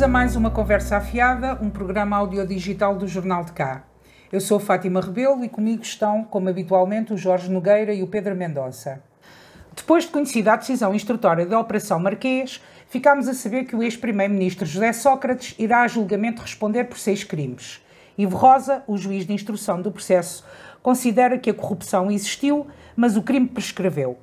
[0.00, 3.84] Bem-vindos a mais uma Conversa Afiada, um programa audiodigital do Jornal de Cá.
[4.32, 8.34] Eu sou Fátima Rebelo e comigo estão, como habitualmente, o Jorge Nogueira e o Pedro
[8.34, 9.02] Mendonça.
[9.76, 14.64] Depois de conhecida a decisão instrutória da Operação Marquês, ficámos a saber que o ex-primeiro-ministro
[14.64, 17.84] José Sócrates irá a julgamento responder por seis crimes.
[18.16, 20.46] Ivo Rosa, o juiz de instrução do processo,
[20.82, 24.16] considera que a corrupção existiu, mas o crime prescreveu.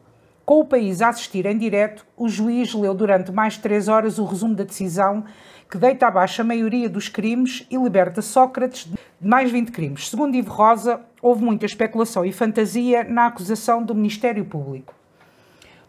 [0.44, 4.18] Com o país a assistir em direto, o juiz leu durante mais de três horas
[4.18, 5.26] o resumo da decisão
[5.70, 8.85] que deita abaixo a maioria dos crimes e liberta Sócrates
[9.20, 10.09] de mais 20 crimes.
[10.09, 14.93] Segundo Ivo Rosa, houve muita especulação e fantasia na acusação do Ministério Público.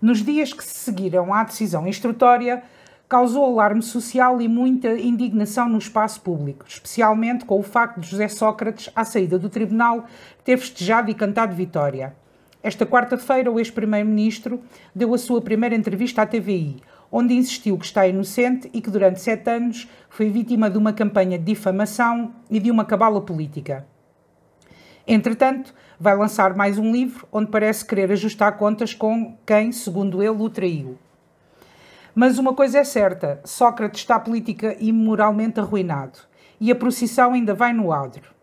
[0.01, 2.62] Nos dias que se seguiram à decisão instrutória,
[3.09, 8.29] causou alarme social e muita indignação no espaço público, especialmente com o facto de José
[8.29, 10.04] Sócrates, à saída do tribunal,
[10.45, 12.15] ter festejado e cantado vitória.
[12.62, 14.60] Esta quarta-feira, o ex-primeiro-ministro
[14.95, 19.20] deu a sua primeira entrevista à TVI, onde insistiu que está inocente e que durante
[19.20, 23.87] sete anos foi vítima de uma campanha de difamação e de uma cabala política.
[25.06, 30.42] Entretanto, vai lançar mais um livro onde parece querer ajustar contas com quem, segundo ele,
[30.42, 30.98] o traiu.
[32.14, 36.18] Mas uma coisa é certa: Sócrates está politica e moralmente arruinado,
[36.60, 38.38] e a procissão ainda vai no adro.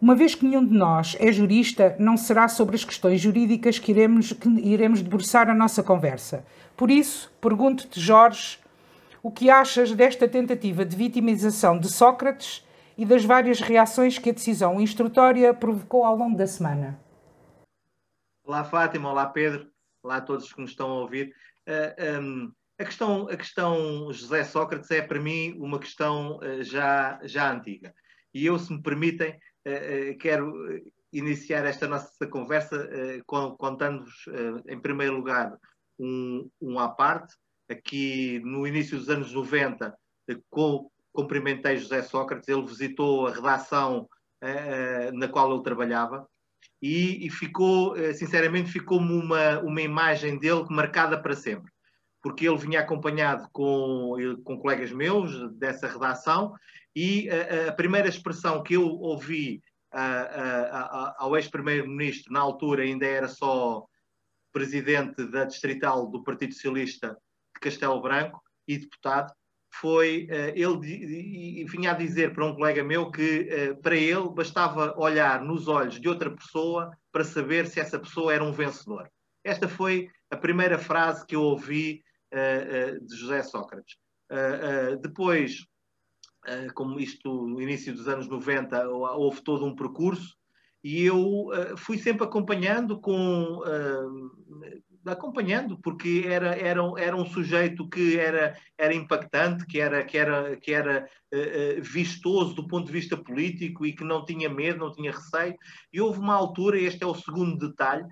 [0.00, 3.92] Uma vez que nenhum de nós é jurista, não será sobre as questões jurídicas que
[3.92, 6.44] iremos, que iremos debruçar a nossa conversa.
[6.76, 8.58] Por isso, pergunto-te, Jorge,
[9.22, 14.32] o que achas desta tentativa de vitimização de Sócrates e das várias reações que a
[14.32, 17.00] decisão instrutória provocou ao longo da semana?
[18.44, 19.10] Olá, Fátima.
[19.10, 19.70] Olá, Pedro.
[20.02, 21.28] Olá a todos que nos estão a ouvir.
[21.68, 26.64] Uh, eh, um, a, questão, a questão José Sócrates é, para mim, uma questão uh,
[26.64, 27.94] já, já antiga.
[28.34, 30.52] E eu, se me permitem, uh, quero
[31.12, 32.88] iniciar esta nossa conversa
[33.26, 34.24] contando-vos,
[34.66, 35.52] em primeiro lugar,
[36.02, 37.34] um, um à parte.
[37.70, 39.96] Aqui no início dos anos 90,
[40.50, 44.08] com, cumprimentei José Sócrates, ele visitou a redação
[44.42, 46.26] uh, na qual ele trabalhava
[46.82, 51.70] e, e ficou, uh, sinceramente, ficou-me uma, uma imagem dele marcada para sempre,
[52.20, 56.52] porque ele vinha acompanhado com, com colegas meus dessa redação
[56.94, 57.26] e
[57.66, 59.62] a primeira expressão que eu ouvi
[61.16, 63.86] ao ex-primeiro-ministro, na altura ainda era só
[64.52, 67.16] presidente da distrital do Partido Socialista
[67.54, 69.32] de Castelo Branco e deputado,
[69.74, 74.94] foi uh, ele vinha a dizer para um colega meu que uh, para ele bastava
[74.98, 79.10] olhar nos olhos de outra pessoa para saber se essa pessoa era um vencedor.
[79.42, 82.02] Esta foi a primeira frase que eu ouvi
[82.32, 83.96] uh, de José Sócrates.
[85.00, 85.66] depois,
[86.74, 90.36] como isto no início dos anos 90 houve todo um percurso
[90.82, 93.62] e eu fui sempre acompanhando com
[95.10, 100.56] acompanhando, porque era, era, era um sujeito que era, era impactante, que era, que era,
[100.56, 104.92] que era uh, vistoso do ponto de vista político e que não tinha medo, não
[104.92, 105.56] tinha receio.
[105.92, 108.08] E houve uma altura, este é o segundo detalhe, uh,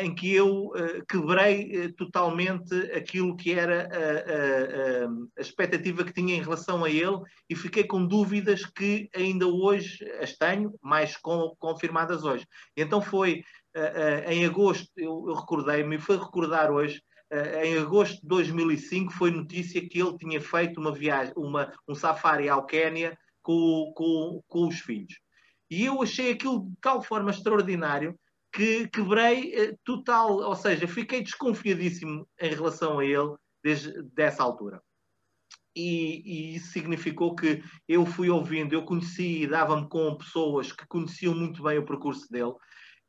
[0.00, 5.06] em que eu uh, quebrei totalmente aquilo que era a, a,
[5.38, 10.04] a, expectativa que tinha em relação a ele e fiquei com dúvidas que ainda hoje
[10.20, 12.46] as tenho, mais com, confirmadas hoje.
[12.76, 13.44] Então foi
[14.26, 17.00] em agosto, eu, eu recordei-me, foi recordar hoje,
[17.62, 22.48] em agosto de 2005 foi notícia que ele tinha feito uma viagem, uma, um safari
[22.48, 25.14] ao Quénia com, com, com os filhos.
[25.70, 28.18] E eu achei aquilo de tal forma extraordinário
[28.52, 34.82] que quebrei uh, total, ou seja, fiquei desconfiadíssimo em relação a ele desde dessa altura.
[35.74, 40.86] E, e, isso significou que eu fui ouvindo, eu conheci e dava-me com pessoas que
[40.88, 42.54] conheciam muito bem o percurso dele,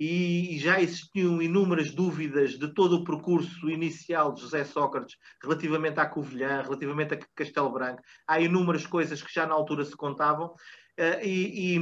[0.04, 6.08] e já existiam inúmeras dúvidas de todo o percurso inicial de José Sócrates relativamente à
[6.08, 8.02] Covilhã, relativamente a Castelo Branco.
[8.28, 10.56] Há inúmeras coisas que já na altura se contavam.
[11.00, 11.78] Uh, e,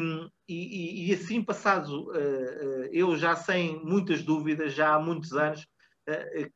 [0.47, 5.68] e, e, assim, passado, uh, uh, eu já sem muitas dúvidas, já há muitos anos,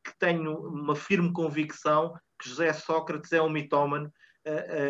[0.04, 2.12] que tenho uma firme convicção
[2.42, 4.12] que José Sócrates é um mitómano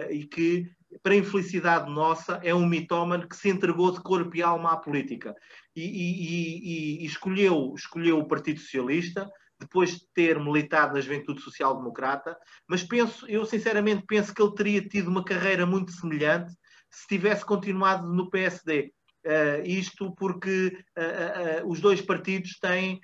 [0.09, 0.71] e que
[1.01, 5.35] para infelicidade nossa, é um mitómano que se entregou de corpo e alma à política.
[5.75, 9.29] E, e escolheu, escolheu o Partido Socialista
[9.59, 14.55] depois de ter militado na Juventude Social Democrata, mas penso, eu sinceramente penso que ele
[14.55, 16.53] teria tido uma carreira muito semelhante
[16.93, 18.93] se tivesse continuado no PSD.
[19.25, 22.99] Uh, eh, isto porque uh, uh, os dois partidos têm,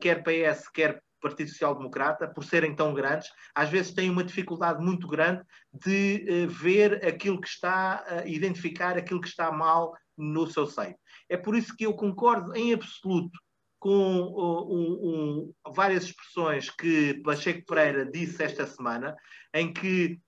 [0.00, 4.84] quer PS, quer Partido Social Democrata, por serem tão grandes, às vezes têm uma dificuldade
[4.84, 5.42] muito grande
[5.72, 10.94] de ver aquilo que está, identificar aquilo que está mal no seu seio.
[11.28, 13.36] É por isso que eu concordo em absoluto
[13.80, 19.16] com um, um, várias expressões que Pacheco Pereira disse esta semana,
[19.54, 20.20] em que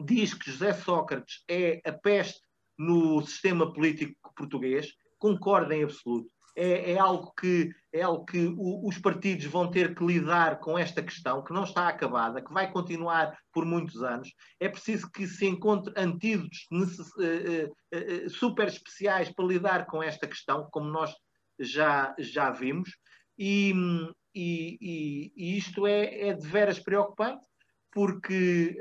[0.00, 2.40] diz que José Sócrates é a peste
[2.78, 4.88] no sistema político português,
[5.18, 6.28] concordo em absoluto.
[6.56, 10.78] É, é, algo que, é algo que o, os partidos vão ter que lidar com
[10.78, 14.32] esta questão, que não está acabada, que vai continuar por muitos anos.
[14.60, 20.28] É preciso que se encontre antídotos uh, uh, uh, super especiais para lidar com esta
[20.28, 21.12] questão, como nós
[21.58, 22.88] já, já vimos.
[23.36, 23.74] E,
[24.32, 27.44] e, e, e isto é, é de veras preocupante,
[27.94, 28.76] porque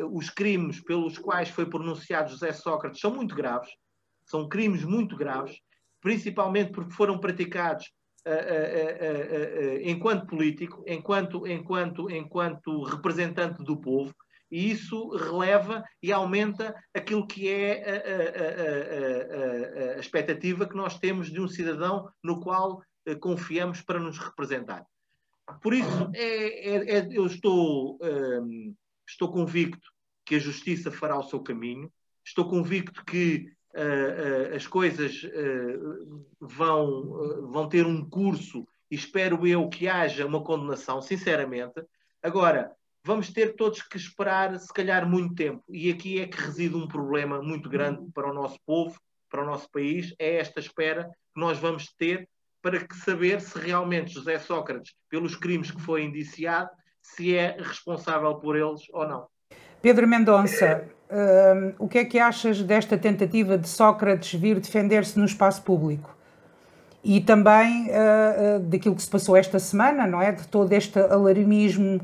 [0.00, 3.68] uh, os crimes pelos quais foi pronunciado José Sócrates são muito graves,
[4.24, 5.58] são crimes muito graves,
[6.00, 7.86] principalmente porque foram praticados
[8.26, 14.14] uh, uh, enquanto político, enquanto, enquanto, enquanto representante do povo,
[14.52, 17.94] e isso releva e aumenta aquilo que é a,
[19.82, 22.80] a, a, a expectativa que nós temos de um cidadão no qual
[23.20, 24.86] confiamos para nos representar.
[25.60, 28.74] Por isso, é, é, é, eu estou, um,
[29.06, 29.92] estou convicto
[30.24, 31.92] que a justiça fará o seu caminho,
[32.24, 39.46] estou convicto que uh, uh, as coisas uh, vão, vão ter um curso e espero
[39.46, 41.82] eu que haja uma condenação, sinceramente.
[42.22, 45.62] Agora, vamos ter todos que esperar, se calhar, muito tempo.
[45.68, 48.98] E aqui é que reside um problema muito grande para o nosso povo,
[49.28, 52.28] para o nosso país, é esta espera que nós vamos ter
[52.64, 56.70] para saber se realmente José Sócrates, pelos crimes que foi indiciado,
[57.02, 59.26] se é responsável por eles ou não.
[59.82, 65.26] Pedro Mendonça, uh, o que é que achas desta tentativa de Sócrates vir defender-se no
[65.26, 66.16] espaço público?
[67.04, 70.32] E também uh, uh, daquilo que se passou esta semana, não é?
[70.32, 72.00] De todo este alarmismo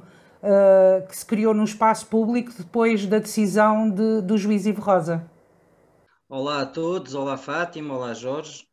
[1.06, 5.22] que se criou no espaço público depois da decisão de, do juiz Ivo Rosa.
[6.26, 8.66] Olá a todos, olá Fátima, olá Jorge.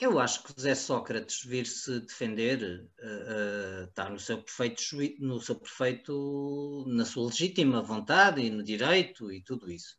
[0.00, 4.80] Eu acho que José Sócrates vir-se defender uh, uh, está no seu perfeito
[5.18, 9.96] no seu perfeito na sua legítima vontade e no direito e tudo isso.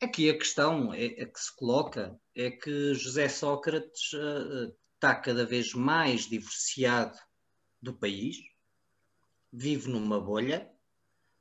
[0.00, 5.44] Aqui a questão é, é que se coloca é que José Sócrates uh, está cada
[5.44, 7.18] vez mais divorciado
[7.82, 8.36] do país,
[9.52, 10.70] vive numa bolha,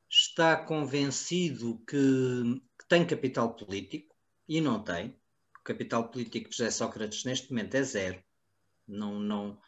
[0.09, 1.97] está convencido que,
[2.79, 4.15] que tem capital político
[4.47, 5.15] e não tem
[5.65, 8.23] capital político de José Sócrates neste momento é zero.
[8.88, 9.59] Não, não,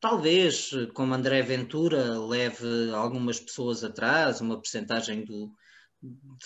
[0.00, 5.50] talvez, como André Ventura, leve algumas pessoas atrás, uma percentagem de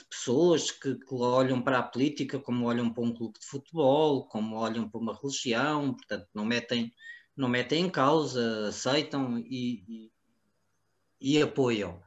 [0.09, 4.56] pessoas que, que, olham para a política como olham para um clube de futebol, como
[4.56, 6.93] olham para uma religião, portanto, não metem,
[7.37, 10.12] não metem em causa, aceitam e, e,
[11.20, 12.03] e apoiam.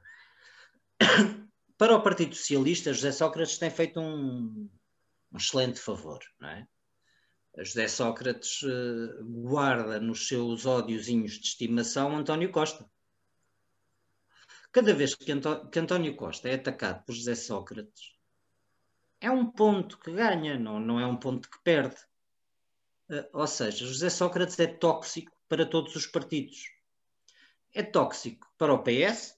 [1.77, 4.69] Para o Partido Socialista, José Sócrates tem feito um,
[5.35, 6.67] um excelente favor, não é?
[7.57, 12.89] José Sócrates uh, guarda nos seus ódiozinhos de estimação António Costa.
[14.71, 18.13] Cada vez que, que António Costa é atacado por José Sócrates,
[19.21, 21.95] é um ponto que ganha, não, não é um ponto que perde.
[23.09, 26.71] Uh, ou seja, José Sócrates é tóxico para todos os partidos.
[27.73, 29.37] É tóxico para o PS,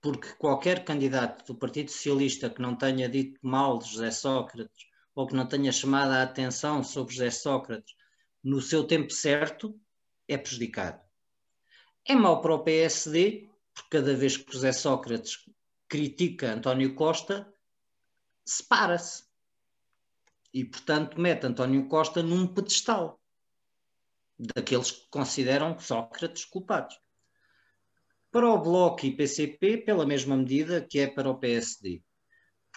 [0.00, 5.26] porque qualquer candidato do Partido Socialista que não tenha dito mal de José Sócrates ou
[5.26, 7.94] que não tenha chamado a atenção sobre José Sócrates
[8.42, 9.78] no seu tempo certo,
[10.26, 11.00] é prejudicado.
[12.04, 15.44] É mau para o PSD, porque cada vez que José Sócrates
[15.88, 17.52] critica António Costa,
[18.44, 19.24] separa-se.
[20.52, 23.20] E, portanto, mete António Costa num pedestal
[24.38, 26.98] daqueles que consideram Sócrates culpados.
[28.30, 32.02] Para o Bloco e PCP, pela mesma medida que é para o PSD.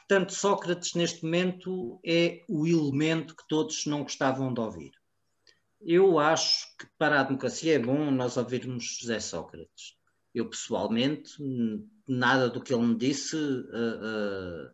[0.07, 4.91] Portanto, Sócrates, neste momento, é o elemento que todos não gostavam de ouvir.
[5.81, 9.97] Eu acho que para a democracia é bom nós ouvirmos José Sócrates.
[10.33, 11.33] Eu, pessoalmente,
[12.07, 14.71] nada do que ele me disse uh, uh,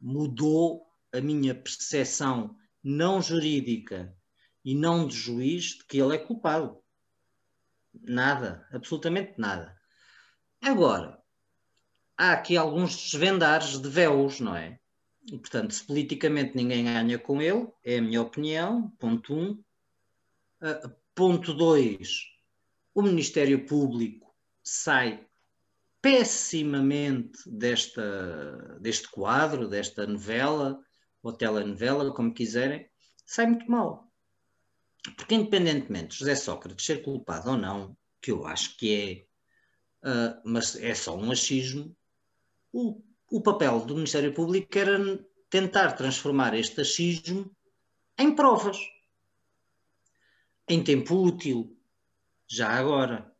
[0.00, 4.16] mudou a minha percepção não jurídica
[4.64, 6.80] e não de juiz de que ele é culpado.
[7.92, 9.76] Nada, absolutamente nada.
[10.62, 11.19] Agora,
[12.20, 14.78] há aqui alguns desvendares de véus, não é?
[15.26, 19.52] E, portanto, se politicamente ninguém ganha com ele, é a minha opinião, ponto um.
[20.60, 22.26] Uh, ponto dois,
[22.94, 25.26] o Ministério Público sai
[26.02, 30.78] pessimamente desta, deste quadro, desta novela,
[31.22, 32.86] ou telenovela, como quiserem,
[33.24, 34.12] sai muito mal.
[35.16, 39.26] Porque independentemente de José Sócrates ser culpado ou não, que eu acho que
[40.04, 41.96] é, uh, mas é só um achismo,
[42.72, 44.98] o, o papel do Ministério Público era
[45.48, 47.50] tentar transformar este achismo
[48.18, 48.78] em provas,
[50.68, 51.76] em tempo útil,
[52.48, 53.34] já agora.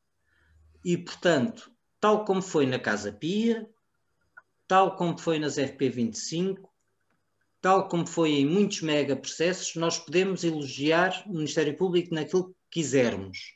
[0.85, 1.71] E, portanto,
[2.01, 3.69] tal como foi na Casa Pia,
[4.67, 6.69] tal como foi nas FP25,
[7.61, 12.81] tal como foi em muitos mega processos, nós podemos elogiar o Ministério Público naquilo que
[12.81, 13.55] quisermos.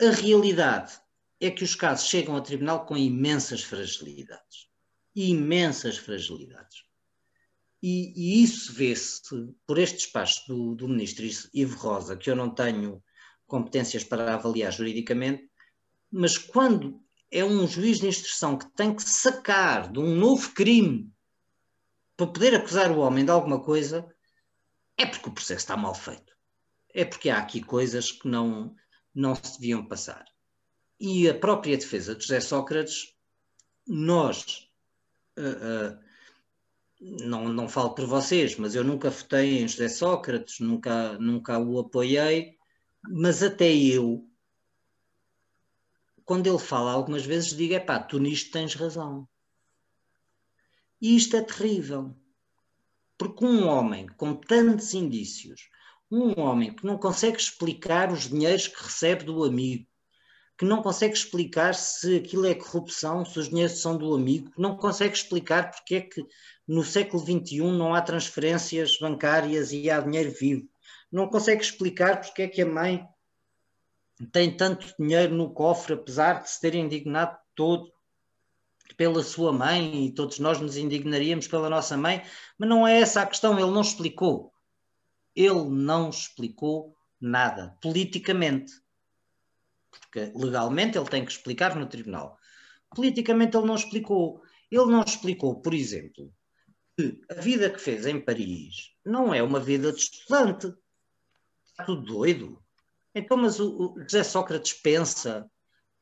[0.00, 1.00] A realidade
[1.40, 4.68] é que os casos chegam ao tribunal com imensas fragilidades.
[5.14, 6.82] Imensas fragilidades.
[7.82, 9.22] E, e isso vê-se
[9.66, 13.02] por este despacho do, do ministro Ivo Rosa, que eu não tenho
[13.46, 15.48] competências para avaliar juridicamente,
[16.10, 21.12] mas quando é um juiz de instrução que tem que sacar de um novo crime
[22.16, 24.06] para poder acusar o homem de alguma coisa,
[24.96, 26.36] é porque o processo está mal feito.
[26.92, 28.74] É porque há aqui coisas que não,
[29.14, 30.24] não se deviam passar.
[31.00, 33.14] E a própria defesa de José Sócrates,
[33.86, 34.68] nós,
[35.38, 35.98] uh, uh,
[37.00, 41.78] não, não falo por vocês, mas eu nunca votei em José Sócrates, nunca, nunca o
[41.78, 42.56] apoiei,
[43.02, 44.28] mas até eu,
[46.24, 49.28] quando ele fala algumas vezes, digo: é pá, tu nisto tens razão.
[51.00, 52.14] E isto é terrível.
[53.16, 55.68] Porque um homem com tantos indícios,
[56.10, 59.86] um homem que não consegue explicar os dinheiros que recebe do amigo,
[60.58, 64.76] que não consegue explicar se aquilo é corrupção, se os dinheiros são do amigo, não
[64.76, 66.26] consegue explicar porque é que
[66.66, 70.68] no século XXI não há transferências bancárias e há dinheiro vivo,
[71.12, 73.06] não consegue explicar porque é que a mãe
[74.32, 77.92] tem tanto dinheiro no cofre, apesar de se ter indignado todo
[78.96, 82.24] pela sua mãe, e todos nós nos indignaríamos pela nossa mãe,
[82.58, 84.52] mas não é essa a questão, ele não explicou.
[85.36, 88.72] Ele não explicou nada, politicamente.
[89.90, 92.38] Porque legalmente ele tem que explicar no tribunal.
[92.94, 94.42] Politicamente ele não explicou.
[94.70, 96.32] Ele não explicou, por exemplo,
[96.96, 100.72] que a vida que fez em Paris não é uma vida de estudante.
[101.70, 102.62] Está tudo doido.
[103.14, 105.50] Então, mas o, o José Sócrates pensa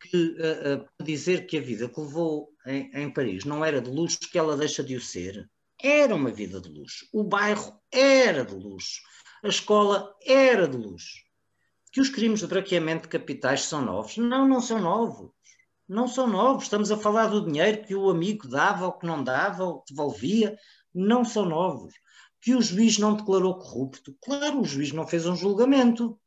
[0.00, 3.90] que uh, uh, dizer que a vida que levou em, em, Paris não era de
[3.90, 5.48] luxo, que ela deixa de o ser.
[5.82, 7.06] Era uma vida de luxo.
[7.12, 9.00] O bairro era de luxo.
[9.42, 11.25] A escola era de luxo.
[11.96, 14.18] Que os crimes de branqueamento de capitais são novos?
[14.18, 15.30] Não, não são novos.
[15.88, 16.64] Não são novos.
[16.64, 19.94] Estamos a falar do dinheiro que o amigo dava ou que não dava ou que
[19.94, 20.58] devolvia.
[20.92, 21.94] Não são novos.
[22.38, 24.14] Que o juiz não declarou corrupto.
[24.22, 26.20] Claro, o juiz não fez um julgamento.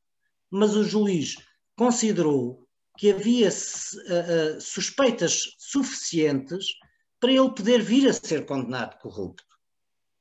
[0.49, 1.35] Mas o juiz
[1.77, 6.65] considerou que havia uh, suspeitas suficientes
[7.19, 9.45] para ele poder vir a ser condenado corrupto.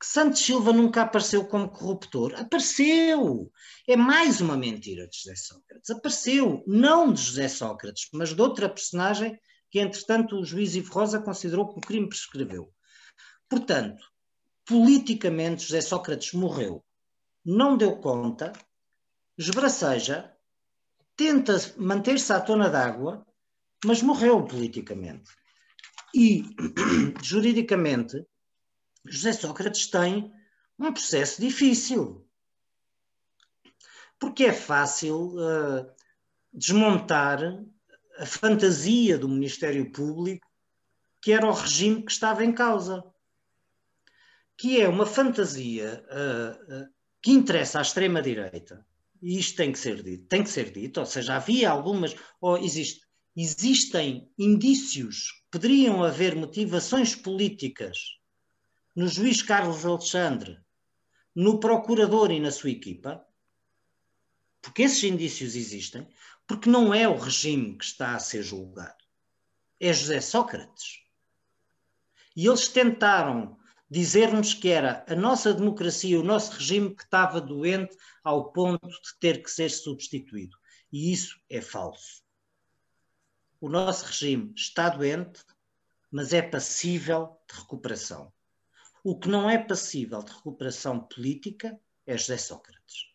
[0.00, 2.34] Que Santos Silva nunca apareceu como corruptor.
[2.36, 3.50] Apareceu!
[3.86, 5.90] É mais uma mentira de José Sócrates.
[5.90, 9.38] Apareceu, não de José Sócrates, mas de outra personagem
[9.70, 12.72] que, entretanto, o juiz Ivo Rosa considerou que o crime prescreveu.
[13.48, 14.02] Portanto,
[14.64, 16.84] politicamente, José Sócrates morreu.
[17.44, 18.52] Não deu conta,
[19.36, 20.32] esbraceja,
[21.16, 23.26] tenta manter-se à tona d'água,
[23.84, 25.30] mas morreu politicamente.
[26.14, 26.44] E,
[27.22, 28.24] juridicamente,
[29.10, 30.32] José Sócrates tem
[30.78, 32.26] um processo difícil.
[34.18, 35.90] Porque é fácil uh,
[36.52, 37.40] desmontar
[38.18, 40.46] a fantasia do Ministério Público,
[41.20, 43.04] que era o regime que estava em causa.
[44.56, 46.88] Que é uma fantasia uh, uh,
[47.22, 48.84] que interessa à extrema-direita,
[49.20, 52.56] e isto tem que ser dito, tem que ser dito, ou seja, havia algumas, ou
[52.56, 53.00] existe,
[53.36, 58.17] existem indícios, poderiam haver motivações políticas
[58.98, 60.58] no juiz Carlos Alexandre,
[61.32, 63.24] no procurador e na sua equipa,
[64.60, 66.04] porque esses indícios existem,
[66.48, 69.04] porque não é o regime que está a ser julgado,
[69.78, 71.04] é José Sócrates.
[72.34, 73.56] E eles tentaram
[73.88, 79.16] dizer-nos que era a nossa democracia, o nosso regime que estava doente ao ponto de
[79.20, 80.56] ter que ser substituído.
[80.90, 82.20] E isso é falso.
[83.60, 85.40] O nosso regime está doente,
[86.10, 88.32] mas é passível de recuperação.
[89.10, 93.06] O que não é passível de recuperação política é José Sócrates.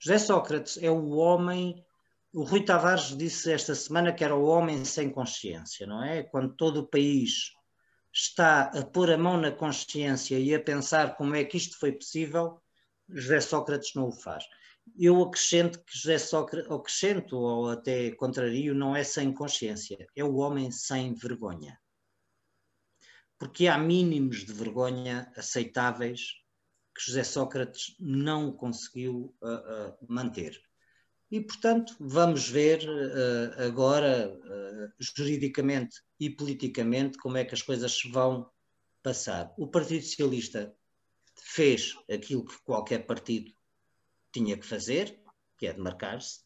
[0.00, 1.86] José Sócrates é o homem.
[2.32, 6.24] O Rui Tavares disse esta semana que era o homem sem consciência, não é?
[6.24, 7.52] Quando todo o país
[8.12, 11.92] está a pôr a mão na consciência e a pensar como é que isto foi
[11.92, 12.60] possível,
[13.08, 14.44] José Sócrates não o faz.
[14.98, 20.34] Eu acrescento que José Sócrates, acrescento ou até contrario, não é sem consciência, é o
[20.34, 21.78] homem sem vergonha.
[23.40, 26.34] Porque há mínimos de vergonha aceitáveis
[26.94, 30.60] que José Sócrates não conseguiu uh, uh, manter.
[31.30, 34.38] E, portanto, vamos ver uh, agora,
[34.98, 38.50] juridicamente e politicamente, como é que as coisas se vão
[39.02, 39.54] passar.
[39.56, 40.74] O Partido Socialista
[41.34, 43.50] fez aquilo que qualquer partido
[44.32, 45.18] tinha que fazer,
[45.56, 46.40] que é demarcar-se,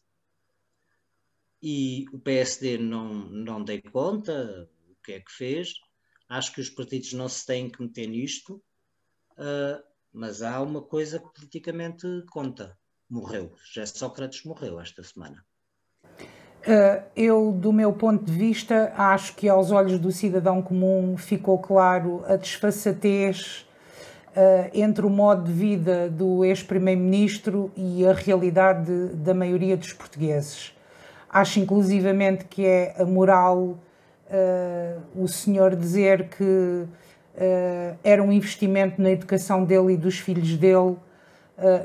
[1.61, 5.73] e o PSD não, não dei conta o que é que fez.
[6.27, 8.61] Acho que os partidos não se têm que meter nisto,
[9.37, 12.77] uh, mas há uma coisa que politicamente conta.
[13.09, 13.53] Morreu.
[13.71, 15.45] Já Sócrates morreu esta semana.
[16.03, 21.59] Uh, eu, do meu ponto de vista, acho que aos olhos do cidadão comum ficou
[21.59, 23.67] claro a desfaçatez
[24.31, 30.73] uh, entre o modo de vida do ex-primeiro-ministro e a realidade da maioria dos portugueses.
[31.29, 33.77] Acho inclusivamente que é a moral
[34.27, 36.85] uh, o senhor dizer que
[38.01, 40.95] era um investimento na educação dele e dos filhos dele,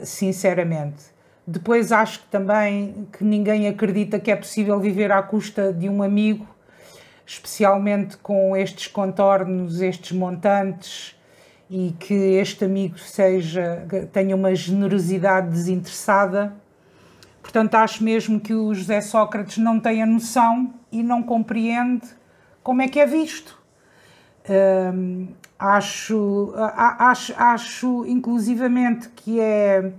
[0.04, 1.10] sinceramente
[1.50, 6.00] depois acho que também que ninguém acredita que é possível viver à custa de um
[6.00, 6.46] amigo,
[7.26, 11.16] especialmente com estes contornos, estes montantes,
[11.68, 16.54] e que este amigo seja tenha uma generosidade desinteressada.
[17.42, 22.06] Portanto, acho mesmo que o José Sócrates não tem a noção e não compreende
[22.62, 23.58] como é que é visto.
[24.48, 29.92] Hum, acho, acho, acho, inclusivamente, que é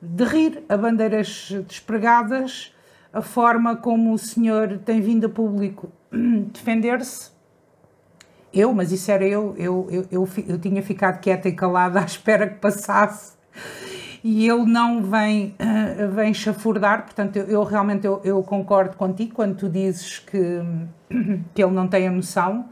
[0.00, 2.74] de rir a bandeiras despregadas,
[3.12, 5.90] a forma como o senhor tem vindo a público
[6.52, 7.30] defender-se.
[8.52, 12.04] Eu, mas isso era eu, eu, eu, eu, eu tinha ficado quieta e calada à
[12.04, 13.36] espera que passasse
[14.22, 19.34] e ele não vem, uh, vem chafurdar, portanto, eu, eu realmente eu, eu, concordo contigo
[19.34, 20.60] quando tu dizes que,
[21.54, 22.66] que ele não tem a noção,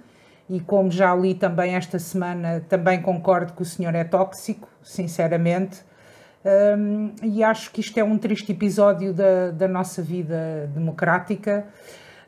[0.48, 5.84] e como já li também esta semana, também concordo que o senhor é tóxico, sinceramente,
[6.78, 11.66] um, e acho que isto é um triste episódio da, da nossa vida democrática.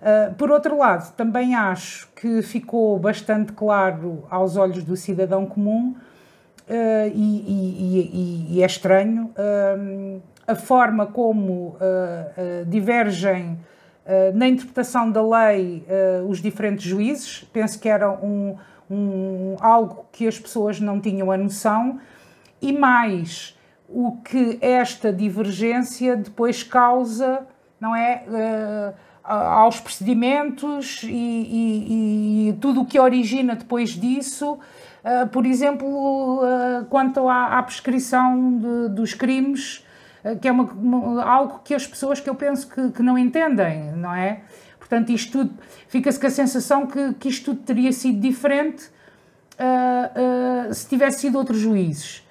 [0.01, 5.95] Uh, por outro lado, também acho que ficou bastante claro aos olhos do cidadão comum,
[6.69, 11.77] uh, e, e, e, é estranho, uh, a forma como
[12.67, 13.59] divergem
[14.33, 15.85] na interpretação da lei
[16.27, 17.47] os diferentes juízes.
[17.53, 18.57] Penso que era um,
[18.91, 22.01] um, algo que as pessoas não tinham a noção,
[22.63, 27.47] e mais o que esta divergência depois causa,
[27.81, 28.25] não é?
[28.27, 34.59] Uh, aos procedimentos e, e, tudo o que origina depois disso,
[35.05, 39.85] uh, por exemplo, uh, quanto à, à prescrição de, dos crimes,
[40.43, 43.93] que é uma, uma, algo que as pessoas que eu penso que, que não entendem,
[43.93, 44.41] não é?
[44.79, 45.55] Portanto, isto tudo,
[45.87, 48.91] fica-se com a sensação que, que isto tudo teria sido diferente
[50.73, 52.23] se tivesse sido outros juízes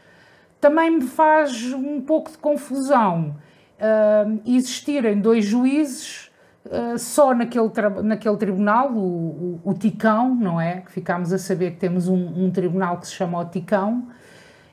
[0.59, 3.35] também me faz um pouco de confusão
[3.77, 6.26] uh, existirem dois juízes
[6.67, 7.69] uh, só naquele,
[8.03, 10.81] naquele tribunal, o, o, o, Ticão, não é?
[10.81, 14.07] Que ficámos a saber que temos um, um tribunal que se chama o Ticão.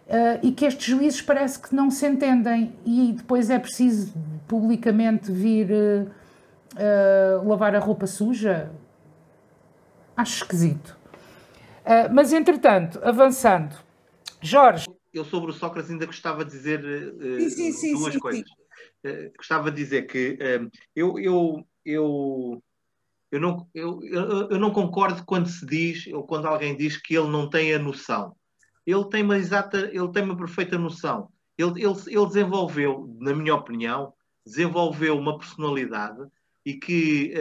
[0.06, 4.12] Uh, e que estes juízes parece que não se entendem e depois é preciso
[4.46, 5.68] publicamente vir
[7.44, 8.70] lavar a roupa suja.
[10.16, 10.98] Acho esquisito.
[12.12, 13.76] mas entretanto, avançando,
[14.42, 18.50] Jorge, eu sobre o Sócrates ainda gostava de dizer uh, sim, sim, duas sim, coisas.
[19.04, 22.62] Uh, gostava de dizer que uh, eu, eu, eu,
[23.30, 24.00] eu, não, eu,
[24.50, 27.78] eu, não concordo quando se diz, ou quando alguém diz que ele não tem a
[27.78, 28.34] noção.
[28.86, 31.28] Ele tem uma exata, ele tem uma perfeita noção.
[31.56, 34.12] Ele, ele, ele desenvolveu, na minha opinião,
[34.44, 36.20] desenvolveu uma personalidade
[36.66, 37.32] e que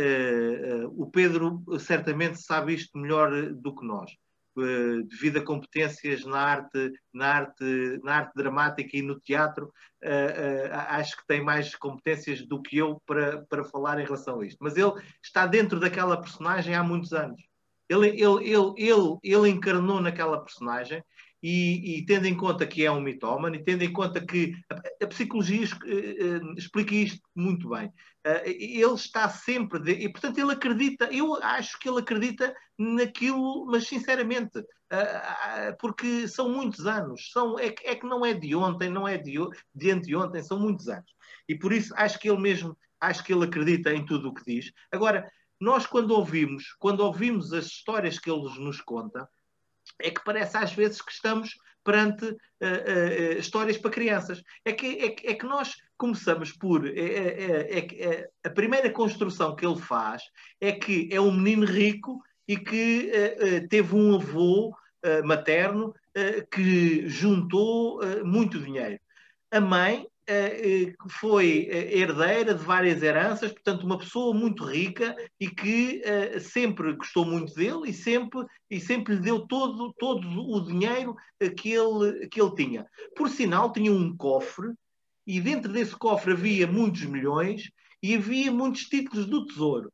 [0.96, 4.12] o Pedro certamente sabe isto melhor do que nós
[4.58, 9.72] uh, devido a competências na arte, na arte, na arte dramática e no teatro,
[10.04, 14.46] uh, acho que tem mais competências do que eu para, para falar em relação a
[14.46, 14.58] isto.
[14.62, 17.42] Mas ele está dentro daquela personagem há muitos anos.
[17.90, 21.04] Ele, ele, ele, ele, ele encarnou naquela personagem
[21.44, 25.04] e, e, tendo em conta que é um mitómano e tendo em conta que a,
[25.04, 30.54] a psicologia uh, explica isto muito bem, uh, ele está sempre, de, e portanto ele
[30.54, 37.60] acredita, eu acho que ele acredita naquilo, mas sinceramente, uh, porque são muitos anos, são,
[37.60, 39.36] é, é, que não é de ontem, não é de,
[39.76, 41.12] de anteontem, são muitos anos.
[41.50, 44.46] E por isso acho que ele mesmo, acho que ele acredita em tudo o que
[44.46, 44.72] diz.
[44.90, 45.30] Agora,
[45.60, 49.28] nós quando ouvimos, quando ouvimos as histórias que ele nos conta,
[50.04, 54.42] é que parece às vezes que estamos perante uh, uh, histórias para crianças.
[54.64, 56.88] É que, é, é que nós começamos por.
[56.88, 60.22] É, é, é, é, a primeira construção que ele faz
[60.60, 64.76] é que é um menino rico e que uh, teve um avô
[65.26, 65.94] materno
[66.50, 68.98] que juntou muito dinheiro.
[69.52, 75.16] A mãe eh, eh, foi eh, herdeira de várias heranças, portanto, uma pessoa muito rica
[75.40, 76.02] e que
[76.40, 81.16] sempre gostou muito dele e sempre, e sempre lhe deu todo, todo o dinheiro
[81.58, 82.86] que ele, que ele tinha.
[83.16, 84.74] Por sinal, tinha um cofre
[85.28, 87.70] e dentro desse cofre havia muitos milhões
[88.02, 89.92] e havia muitos títulos do Tesouro.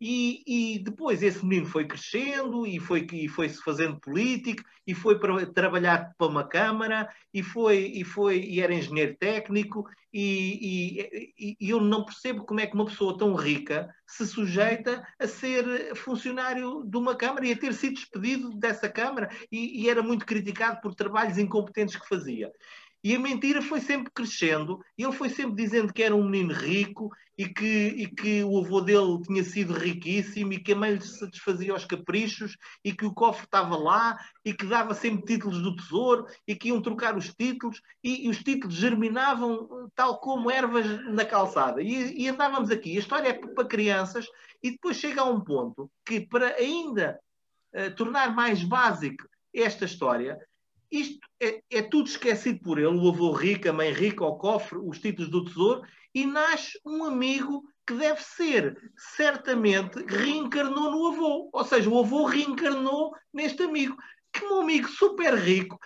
[0.00, 4.94] E, e, depois esse menino foi crescendo e foi e foi se fazendo político e
[4.94, 11.34] foi para trabalhar para uma câmara e foi e foi e era engenheiro técnico e,
[11.38, 15.26] e, e, eu não percebo como é que uma pessoa tão rica se sujeita a
[15.26, 20.02] ser funcionário de uma câmara e a ter sido despedido dessa câmara e, e era
[20.02, 22.50] muito criticado por trabalhos incompetentes que fazia.
[23.04, 26.52] E a mentira foi sempre crescendo, e ele foi sempre dizendo que era um menino
[26.52, 30.94] rico e que, e que o avô dele tinha sido riquíssimo e que a mãe
[30.94, 35.60] lhe satisfazia os caprichos e que o cofre estava lá e que dava sempre títulos
[35.60, 40.50] do tesouro e que iam trocar os títulos e, e os títulos germinavam tal como
[40.50, 41.82] ervas na calçada.
[41.82, 42.96] E, e andávamos aqui.
[42.96, 44.26] A história é para crianças
[44.62, 47.20] e depois chega a um ponto que, para ainda
[47.74, 50.38] uh, tornar mais básico esta história,
[51.00, 54.78] isto é, é, tudo esquecido por ele, o avô rico, a mãe rica, o cofre,
[54.78, 55.82] os títulos do tesouro,
[56.14, 61.50] e nasce um amigo que deve ser, certamente, reencarnou no avô.
[61.52, 63.96] Ou seja, o avô reencarnou neste amigo.
[64.32, 65.78] Que um amigo super rico,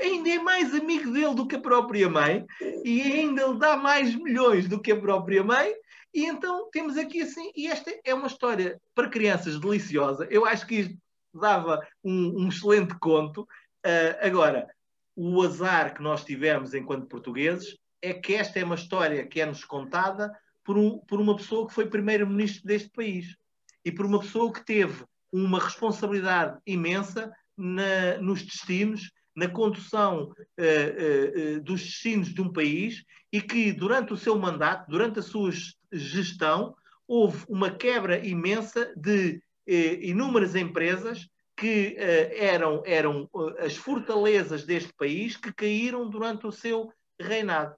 [0.00, 2.44] ainda é mais amigo dele do que a própria mãe,
[2.84, 5.72] e ainda lhe dá mais milhões do que a própria mãe,
[6.12, 10.26] e então temos aqui assim, e esta é uma história para crianças deliciosa.
[10.30, 10.96] Eu acho que isto
[11.34, 13.46] dava um, um excelente conto
[13.84, 14.66] Uh, agora,
[15.14, 19.64] o azar que nós tivemos enquanto portugueses é que esta é uma história que é-nos
[19.64, 20.32] contada
[20.64, 23.36] por, um, por uma pessoa que foi primeiro-ministro deste país
[23.84, 30.32] e por uma pessoa que teve uma responsabilidade imensa na, nos destinos, na condução uh,
[30.32, 35.22] uh, uh, dos destinos de um país e que durante o seu mandato, durante a
[35.22, 35.50] sua
[35.92, 36.74] gestão,
[37.06, 44.92] houve uma quebra imensa de inúmeras empresas que uh, eram, eram uh, as fortalezas deste
[44.94, 47.74] país que caíram durante o seu reinado.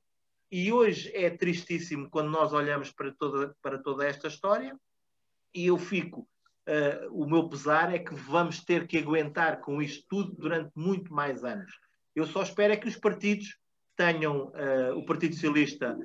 [0.51, 4.75] E hoje é tristíssimo quando nós olhamos para toda, para toda esta história,
[5.55, 6.27] e eu fico.
[6.69, 11.13] Uh, o meu pesar é que vamos ter que aguentar com isto tudo durante muito
[11.13, 11.71] mais anos.
[12.15, 13.57] Eu só espero é que os partidos
[13.95, 14.53] tenham.
[14.95, 15.97] o Partido Socialista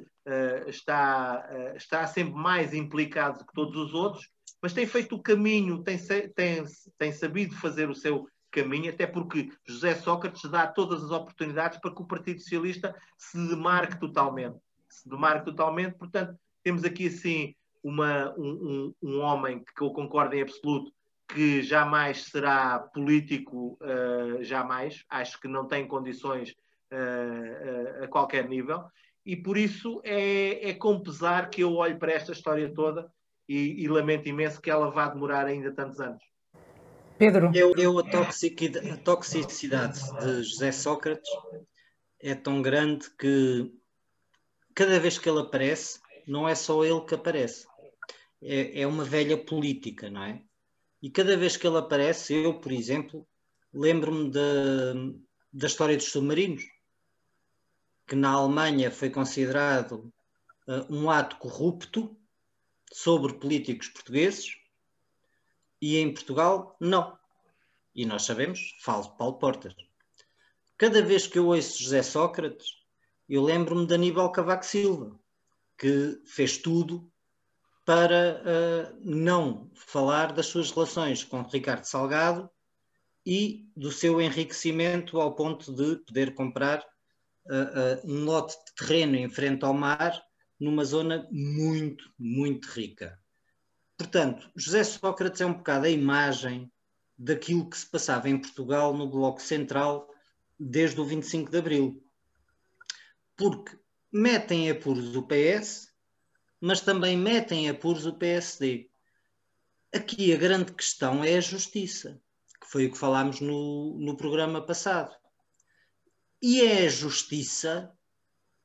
[0.67, 4.29] está, está sempre mais implicado que todos os outros,
[4.61, 5.97] mas tem feito o caminho, tem,
[6.35, 6.63] tem,
[6.97, 11.95] tem sabido fazer o seu caminho, até porque José Sócrates dá todas as oportunidades para
[11.95, 14.57] que o Partido Socialista se demarque totalmente.
[14.89, 20.35] Se demarque totalmente, portanto, temos aqui assim uma, um, um, um homem que eu concordo
[20.35, 20.91] em absoluto
[21.33, 26.51] que jamais será político, uh, jamais, acho que não tem condições
[26.91, 28.83] uh, uh, a qualquer nível,
[29.25, 33.09] e por isso é, é com pesar que eu olho para esta história toda
[33.51, 36.23] e, e lamento imenso que ela vá demorar ainda tantos anos.
[37.17, 37.51] Pedro.
[37.53, 41.29] Eu, eu a, toxicidade, a toxicidade de José Sócrates
[42.19, 43.69] é tão grande que
[44.73, 47.67] cada vez que ele aparece, não é só ele que aparece.
[48.41, 50.41] É, é uma velha política, não é?
[51.01, 53.27] E cada vez que ele aparece, eu, por exemplo,
[53.73, 54.93] lembro-me da,
[55.51, 56.63] da história dos submarinos,
[58.07, 60.11] que na Alemanha foi considerado
[60.67, 62.17] uh, um ato corrupto
[62.91, 64.57] sobre políticos portugueses
[65.81, 67.17] e em Portugal não.
[67.95, 69.75] E nós sabemos, falo Paulo Portas.
[70.77, 72.81] Cada vez que eu ouço José Sócrates,
[73.27, 75.19] eu lembro-me de Aníbal Cavaco Silva,
[75.77, 77.11] que fez tudo
[77.85, 82.49] para uh, não falar das suas relações com Ricardo Salgado
[83.25, 89.15] e do seu enriquecimento ao ponto de poder comprar uh, uh, um lote de terreno
[89.15, 90.23] em frente ao mar
[90.61, 93.19] numa zona muito, muito rica.
[93.97, 96.71] Portanto, José Sócrates é um bocado a imagem
[97.17, 100.07] daquilo que se passava em Portugal no Bloco Central
[100.59, 102.03] desde o 25 de Abril.
[103.35, 103.75] Porque
[104.11, 105.91] metem a puros o PS,
[106.59, 108.87] mas também metem a puros o PSD.
[109.91, 112.21] Aqui a grande questão é a justiça,
[112.61, 115.15] que foi o que falámos no, no programa passado.
[116.39, 117.91] E é a justiça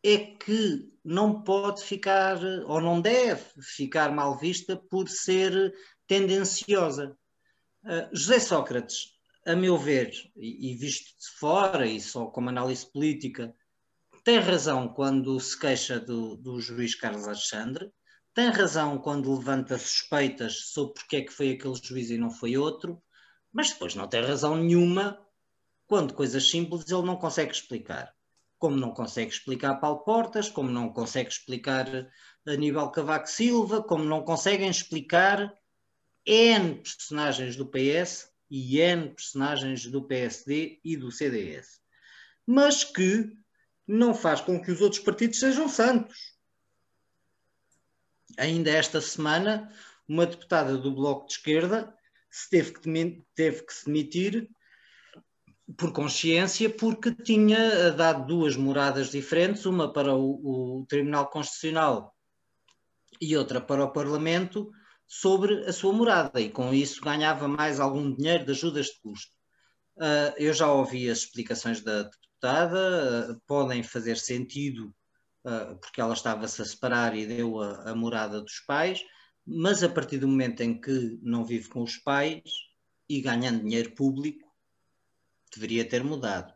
[0.09, 5.75] é que não pode ficar, ou não deve ficar mal vista por ser
[6.07, 7.19] tendenciosa.
[7.83, 12.89] Uh, José Sócrates, a meu ver, e, e visto de fora e só como análise
[12.89, 13.53] política,
[14.23, 17.91] tem razão quando se queixa do, do juiz Carlos Alexandre,
[18.33, 22.57] tem razão quando levanta suspeitas sobre porque é que foi aquele juiz e não foi
[22.57, 23.03] outro,
[23.53, 25.21] mas depois não tem razão nenhuma
[25.89, 28.16] quando coisas simples ele não consegue explicar
[28.59, 31.87] como não consegue explicar Paulo Portas, como não consegue explicar
[32.47, 35.53] Aníbal Cavaco Silva, como não conseguem explicar
[36.25, 41.81] N personagens do PS e N personagens do PSD e do CDS.
[42.47, 43.33] Mas que
[43.87, 46.35] não faz com que os outros partidos sejam santos.
[48.39, 49.73] Ainda esta semana,
[50.09, 51.97] uma deputada do Bloco de Esquerda
[52.51, 54.51] teve, que, teve que se demitir
[55.77, 62.15] por consciência, porque tinha dado duas moradas diferentes, uma para o, o Tribunal Constitucional
[63.21, 64.71] e outra para o Parlamento,
[65.07, 69.33] sobre a sua morada, e com isso ganhava mais algum dinheiro de ajudas de custo.
[69.97, 74.95] Uh, eu já ouvi as explicações da deputada, uh, podem fazer sentido,
[75.45, 79.03] uh, porque ela estava-se a separar e deu a, a morada dos pais,
[79.47, 82.43] mas a partir do momento em que não vive com os pais
[83.09, 84.46] e ganhando dinheiro público,
[85.59, 86.55] deveria ter mudado.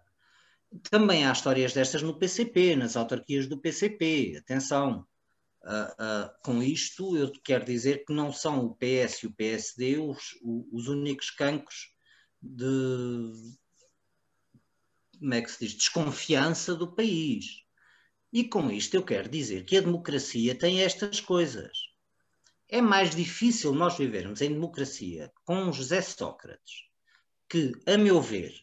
[0.91, 4.37] Também há histórias destas no PCP, nas autarquias do PCP.
[4.39, 5.07] Atenção,
[5.65, 9.99] uh, uh, com isto eu quero dizer que não são o PS e o PSD
[9.99, 10.39] os,
[10.73, 11.93] os únicos cancros
[12.41, 13.33] de
[15.19, 17.63] como é que se diz, desconfiança do país.
[18.33, 21.77] E com isto eu quero dizer que a democracia tem estas coisas.
[22.69, 26.85] É mais difícil nós vivermos em democracia com José Sócrates,
[27.49, 28.55] que, a meu ver,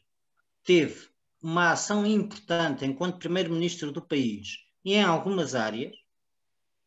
[0.67, 1.07] teve
[1.41, 5.95] uma ação importante enquanto primeiro-ministro do país e em algumas áreas,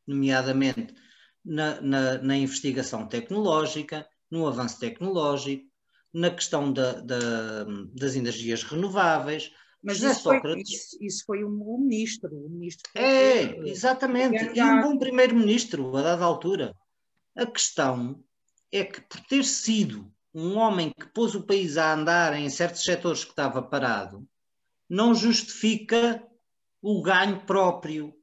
[0.07, 0.95] nomeadamente
[1.43, 5.65] na, na, na, investigação tecnológica, no avanço tecnológico,
[6.13, 7.65] na questão da, da,
[7.95, 9.51] das energias renováveis.
[9.83, 12.37] Mas José isso, Sócrates, foi, isso, isso foi um, ministro.
[12.37, 14.59] O ministro é, exatamente.
[14.59, 16.77] E um bom primeiro-ministro, a dada altura.
[17.35, 18.23] A questão
[18.71, 22.83] é que, por ter sido um homem que pôs o país a andar em certos
[22.83, 24.27] setores que estava parado,
[24.89, 26.23] não justifica
[26.81, 28.15] o ganho próprio,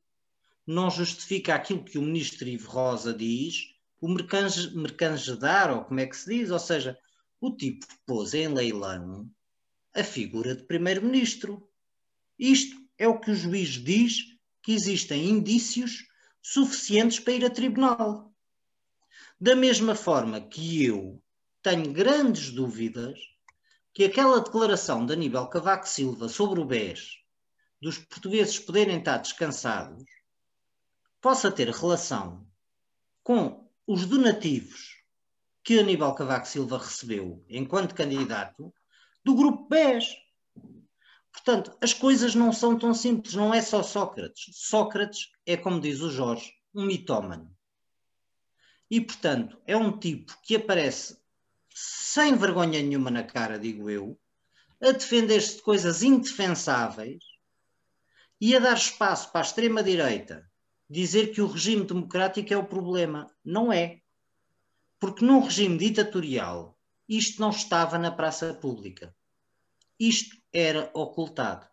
[0.65, 6.15] não justifica aquilo que o ministro Ivo Rosa diz, o mercanjedar, ou como é que
[6.15, 6.97] se diz, ou seja,
[7.39, 9.29] o tipo pôs em leilão
[9.93, 11.67] a figura de primeiro-ministro.
[12.37, 16.07] Isto é o que o juiz diz que existem indícios
[16.41, 18.31] suficientes para ir a tribunal.
[19.41, 21.21] Da mesma forma que eu
[21.67, 23.19] tenho grandes dúvidas
[23.93, 27.17] que aquela declaração de Aníbal Cavaco Silva sobre o BES,
[27.81, 30.05] dos portugueses poderem estar descansados,
[31.19, 32.47] possa ter relação
[33.21, 35.03] com os donativos
[35.61, 38.73] que Aníbal Cavaco Silva recebeu enquanto candidato
[39.21, 40.15] do grupo BES.
[41.33, 44.55] Portanto, as coisas não são tão simples, não é só Sócrates.
[44.55, 47.53] Sócrates é, como diz o Jorge, um mitómano.
[48.89, 51.26] E, portanto, é um tipo que aparece
[51.79, 54.19] sem vergonha nenhuma na cara, digo eu,
[54.81, 57.23] a defender-se de coisas indefensáveis
[58.41, 60.49] e a dar espaço para a extrema-direita
[60.89, 63.29] dizer que o regime democrático é o problema.
[63.43, 64.01] Não é.
[64.99, 69.15] Porque num regime ditatorial isto não estava na praça pública.
[69.99, 71.67] Isto era ocultado.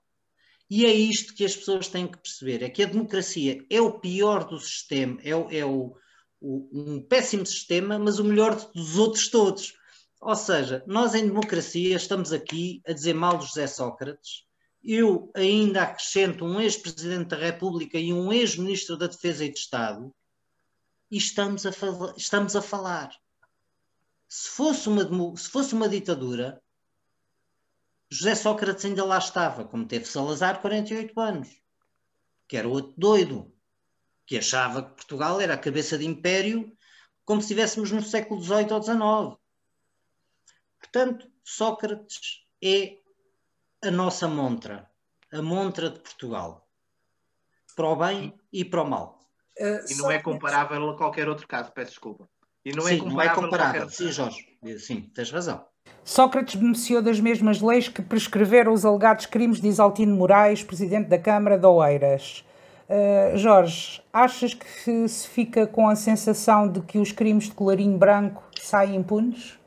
[0.69, 3.99] E é isto que as pessoas têm que perceber: é que a democracia é o
[3.99, 5.97] pior do sistema, é, o, é o,
[6.41, 9.75] o, um péssimo sistema, mas o melhor dos outros todos.
[10.25, 14.47] Ou seja, nós em democracia estamos aqui a dizer mal de José Sócrates.
[14.83, 20.15] Eu ainda acrescento um ex-presidente da República e um ex-ministro da Defesa e de Estado
[21.11, 21.71] e estamos a,
[22.17, 23.15] estamos a falar.
[24.27, 26.59] Se fosse, uma, se fosse uma ditadura,
[28.09, 31.51] José Sócrates ainda lá estava, como teve Salazar 48 anos,
[32.49, 33.55] que era outro doido,
[34.25, 36.75] que achava que Portugal era a cabeça de império
[37.27, 39.44] como se estivéssemos no século XVIII ou XIX.
[40.85, 42.99] Portanto, Sócrates é
[43.83, 44.89] a nossa montra,
[45.33, 46.69] a montra de Portugal,
[47.75, 49.19] para o bem e para o mal.
[49.59, 52.29] Uh, e não é comparável a qualquer outro caso, peço desculpa.
[52.65, 53.91] E não é sim, é comparável, não é comparável.
[53.91, 54.47] Sim, Jorge,
[54.79, 55.65] sim, tens razão.
[56.03, 61.19] Sócrates beneficiou das mesmas leis que prescreveram os alegados crimes de Isaltino Moraes, presidente da
[61.19, 62.45] Câmara de Oeiras.
[62.89, 67.97] Uh, Jorge, achas que se fica com a sensação de que os crimes de colarinho
[67.97, 69.59] branco saem impunes?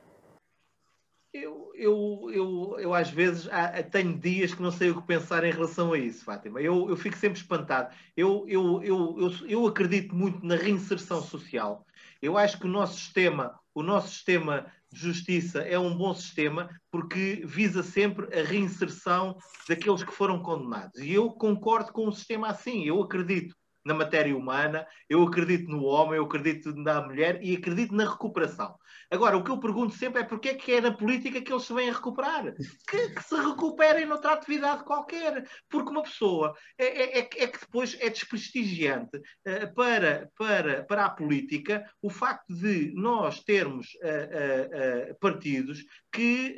[1.78, 5.52] Eu, eu, eu às vezes há, tenho dias que não sei o que pensar em
[5.52, 6.60] relação a isso, Fátima.
[6.62, 7.94] Eu, eu fico sempre espantado.
[8.16, 11.86] Eu, eu, eu, eu, eu acredito muito na reinserção social.
[12.22, 16.70] Eu acho que o nosso sistema, o nosso sistema de justiça é um bom sistema
[16.90, 19.38] porque visa sempre a reinserção
[19.70, 21.00] daqueles que foram condenados.
[21.00, 22.86] E eu concordo com um sistema assim.
[22.86, 23.56] Eu acredito
[23.88, 28.78] na matéria humana, eu acredito no homem, eu acredito na mulher e acredito na recuperação.
[29.10, 31.64] Agora, o que eu pergunto sempre é porque é que é na política que eles
[31.64, 32.54] se vêm a recuperar?
[32.90, 35.48] Que, que se recuperem noutra atividade qualquer.
[35.70, 41.06] Porque uma pessoa é, é, é, é que depois é desprestigiante uh, para, para, para
[41.06, 46.58] a política o facto de nós termos uh, uh, partidos que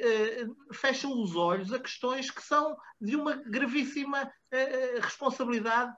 [0.72, 4.32] fecham os olhos a questões que são de uma gravíssima
[5.02, 5.92] responsabilidade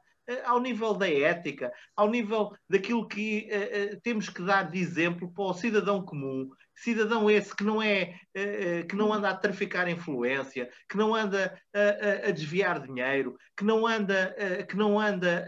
[0.45, 5.31] ao nível da ética, ao nível daquilo que uh, uh, temos que dar de exemplo
[5.33, 9.87] para o cidadão comum, cidadão esse que não é uh, que não anda a traficar
[9.89, 14.35] influência, que não anda a, a desviar dinheiro, que não anda
[14.67, 15.47] que não anda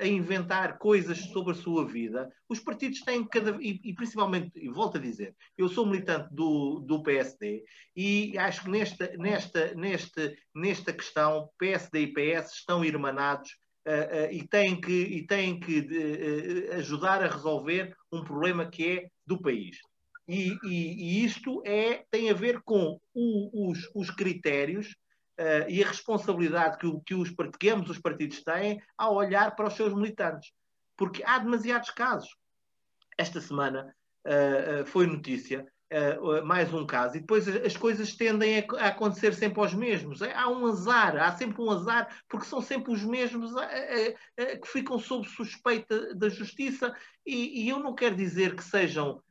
[0.00, 2.28] a, a, inventar coisas sobre a sua vida.
[2.48, 6.80] Os partidos têm cada e, e principalmente, e volto a dizer, eu sou militante do,
[6.80, 7.64] do PSD
[7.94, 13.56] e acho que nesta nesta nesta nesta questão PSD e PS estão irmanados
[13.86, 19.08] uh, e têm que, e têm que uh, ajudar a resolver um problema que é
[19.26, 19.78] do país.
[20.28, 24.88] E, e, e isto é, tem a ver com o, os, os, critérios
[25.38, 29.68] uh, e a responsabilidade que, que, os, que ambos os partidos têm ao olhar para
[29.68, 30.52] os seus militantes.
[30.96, 32.30] Porque há demasiados casos.
[33.16, 33.94] Esta semana
[34.26, 39.32] uh, uh, foi notícia Uh, mais um caso, e depois as coisas tendem a, acontecer
[39.32, 40.20] sempre aos mesmos.
[40.20, 44.98] Há um azar, há sempre um azar, porque são sempre os mesmos uh, que ficam
[44.98, 46.92] sob suspeita da justiça,
[47.24, 49.22] e, eu não quero dizer que sejam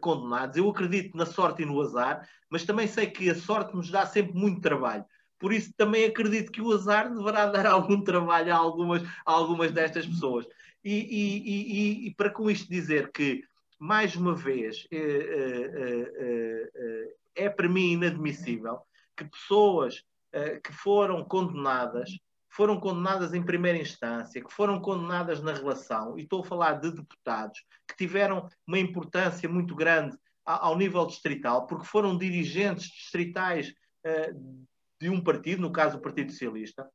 [0.00, 3.90] condenados, eu acredito na sorte e no azar, mas também sei que a sorte nos
[3.90, 5.04] dá sempre muito trabalho.
[5.40, 9.72] Por isso também acredito que o azar deverá dar algum trabalho a algumas, a algumas
[9.72, 10.46] destas pessoas.
[10.84, 13.42] E, e, e para com isto dizer que
[13.78, 16.12] mais uma vez, é, é,
[17.34, 18.80] é, é para mim inadmissível
[19.16, 20.02] que pessoas
[20.62, 22.10] que foram condenadas,
[22.50, 26.90] foram condenadas em primeira instância, que foram condenadas na relação, e estou a falar de
[26.90, 33.72] deputados que tiveram uma importância muito grande ao nível distrital, porque foram dirigentes distritais
[35.00, 36.86] de um partido, no caso o Partido Socialista,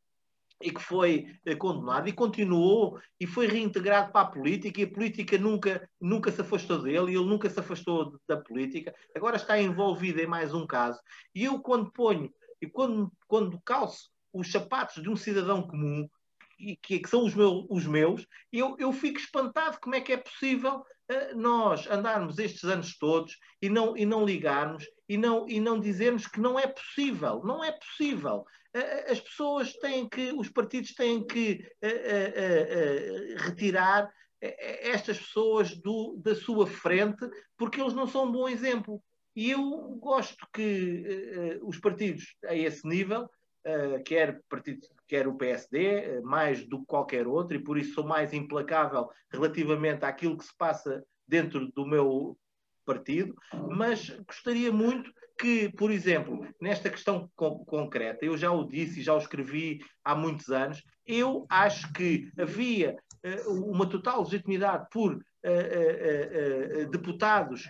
[0.62, 4.92] e que foi eh, condenado e continuou e foi reintegrado para a política e a
[4.92, 8.94] política nunca, nunca se afastou dele e ele nunca se afastou da política.
[9.16, 11.00] Agora está envolvido em mais um caso.
[11.34, 16.08] E eu quando ponho e quando, quando calço os sapatos de um cidadão comum,
[16.62, 17.34] e que, que são os,
[17.70, 22.64] os meus, eu, eu fico espantado como é que é possível uh, nós andarmos estes
[22.64, 26.68] anos todos e não, e não ligarmos e não, e não dizermos que não é
[26.68, 27.42] possível.
[27.44, 28.46] Não é possível.
[28.76, 36.34] Uh, as pessoas têm que, os partidos têm que uh, retirar estas pessoas do, da
[36.34, 39.04] sua frente porque eles não são um bom exemplo.
[39.36, 39.62] E eu
[40.00, 43.30] gosto que os partidos a esse nível
[43.66, 47.94] uh, quer, partido, quer o PSD, uh, mais do que qualquer outro, e por isso
[47.94, 52.38] sou mais implacável relativamente àquilo que se passa dentro do meu
[52.86, 53.36] partido,
[53.70, 59.04] mas gostaria muito que, por exemplo, nesta questão co concreta, eu já o disse e
[59.04, 62.96] já o escrevi há muitos anos, eu acho que havia
[63.48, 67.70] uh, uma total legitimidade por uh, uh, deputados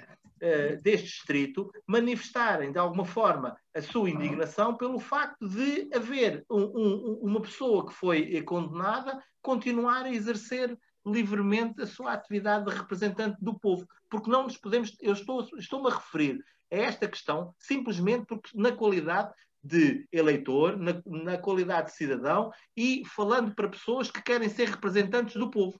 [0.81, 7.19] deste distrito manifestarem de alguma forma a sua indignação pelo facto de haver um, um,
[7.21, 13.57] uma pessoa que foi condenada continuar a exercer livremente a sua atividade de representante do
[13.57, 18.49] povo, porque não nos podemos, eu estou, estou-me a referir a esta questão simplesmente porque
[18.55, 19.33] na qualidade
[19.63, 25.35] de eleitor, na, na, qualidade de cidadão e falando para pessoas que querem ser representantes
[25.35, 25.79] do povo.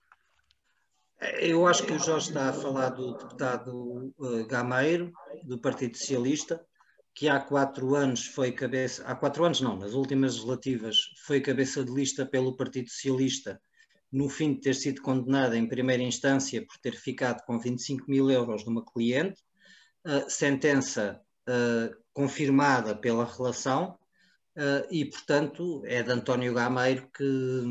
[1.40, 5.12] Eu acho que o Jorge está a falar do deputado uh, Gameiro,
[5.44, 6.64] do Partido Socialista,
[7.14, 11.84] que há quatro anos foi cabeça, há quatro anos não, nas últimas legislativas, foi cabeça
[11.84, 13.60] de lista pelo Partido Socialista,
[14.12, 18.30] no fim de ter sido condenada em primeira instância por ter ficado com 25 mil
[18.30, 19.40] euros numa cliente,
[20.06, 23.98] uh, sentença uh, confirmada pela relação,
[24.58, 27.64] uh, e portanto é de António Gameiro que,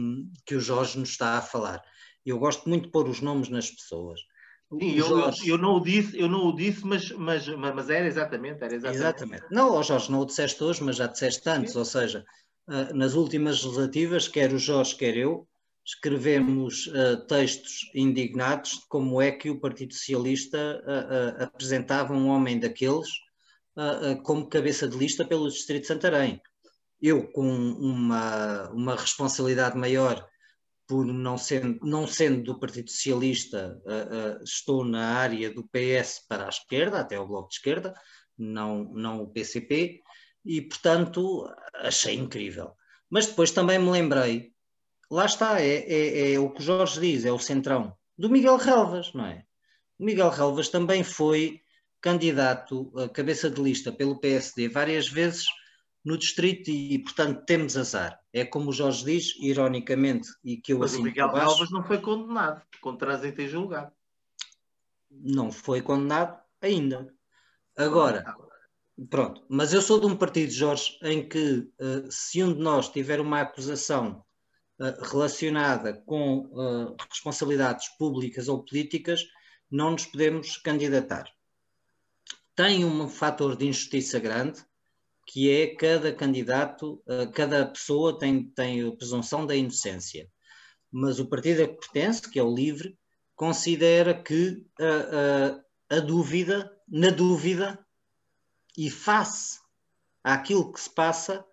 [0.44, 1.82] que o Jorge nos está a falar.
[2.26, 4.20] Eu gosto muito de pôr os nomes nas pessoas.
[4.80, 5.50] Sim, eu, Jorge...
[5.50, 9.04] eu, não o disse, eu não o disse, mas, mas, mas era exatamente, era exatamente.
[9.04, 9.46] Exatamente.
[9.52, 11.80] Não, Jorge, não o disseste hoje, mas já disseste antes, Sim.
[11.80, 12.26] ou seja,
[12.94, 15.46] nas últimas legislativas, quer o Jorge, quer eu,
[15.86, 22.60] escrevemos uh, textos indignados de como é que o Partido Socialista uh, apresentava um homem
[22.60, 23.10] daqueles
[24.24, 26.42] como cabeça de lista pelo Distrito de Santarém.
[27.02, 30.28] Eu, com uma, uma responsabilidade maior
[30.92, 36.26] por não sendo, não sendo do Partido Socialista, uh, uh, estou na área do PS
[36.28, 37.94] para a esquerda, até o Bloco de Esquerda,
[38.38, 40.02] não, não o PCP,
[40.44, 42.74] e portanto achei incrível.
[43.10, 44.52] Mas depois também me lembrei,
[45.12, 47.96] lá está, é, é, é, o que o Jorge diz, é o centrão.
[48.18, 49.46] Do Miguel Relvas, não é?
[50.00, 51.62] O Miguel Relvas também foi
[52.00, 55.46] candidato a cabeça de lista pelo PSD várias vezes
[56.04, 58.20] no distrito e, portanto, temos azar.
[58.34, 61.02] É como o Jorge diz, ironicamente, e que eu Mas assim.
[61.02, 63.92] o Miguel Relvas não foi condenado, com trânsito em julgado.
[65.12, 67.14] Não foi condenado ainda.
[67.78, 68.24] Agora,
[69.10, 72.90] pronto, mas eu sou de um partido, Jorge, em que uh, se um de nós
[72.90, 74.24] tiver uma acusação
[75.10, 79.26] relacionada com uh, responsabilidades públicas ou políticas,
[79.70, 81.26] não nos podemos candidatar.
[82.56, 84.64] Tem um fator de injustiça grande,
[85.26, 87.02] que é cada candidato,
[87.34, 90.30] cada pessoa tem, tem a presunção da inocência.
[90.92, 92.98] Mas o partido a que pertence, que é o LIVRE,
[93.34, 94.66] considera que
[95.90, 97.80] a dúvida, na dúvida
[98.78, 99.60] e face
[100.22, 101.46] àquilo que se passa,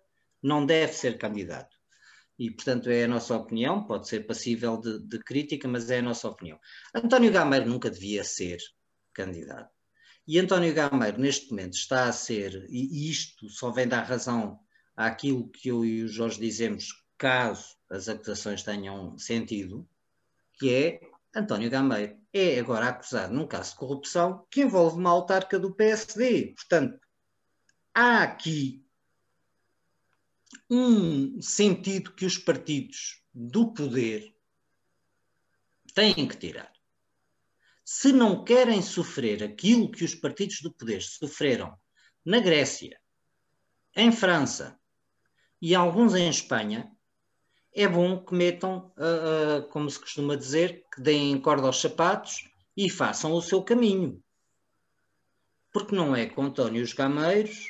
[0.43, 1.78] não deve ser candidato.
[2.39, 6.01] E, portanto, é a nossa opinião, pode ser passível de, de crítica, mas é a
[6.01, 6.57] nossa opinião.
[6.95, 8.57] António Gameiro nunca devia ser
[9.13, 9.69] candidato.
[10.25, 14.57] E António Gameiro, neste momento, está a ser, e isto só vem dar razão
[14.95, 16.87] àquilo que eu e o Jorge dizemos,
[17.17, 19.85] caso as acusações tenham sentido,
[20.53, 21.01] que é
[21.35, 26.53] António Gameiro é agora acusado num caso de corrupção que envolve uma autarca do PSD.
[26.55, 26.99] Portanto,
[27.93, 28.85] há aqui
[30.69, 34.33] um sentido que os partidos do poder
[35.93, 36.71] têm que tirar.
[37.83, 41.75] Se não querem sofrer aquilo que os partidos do poder sofreram
[42.23, 42.99] na Grécia,
[43.95, 44.79] em França
[45.61, 46.91] e alguns em Espanha,
[47.73, 52.49] é bom que metam, uh, uh, como se costuma dizer, que deem corda aos sapatos
[52.75, 54.23] e façam o seu caminho.
[55.71, 57.67] Porque não é com António Gameiros,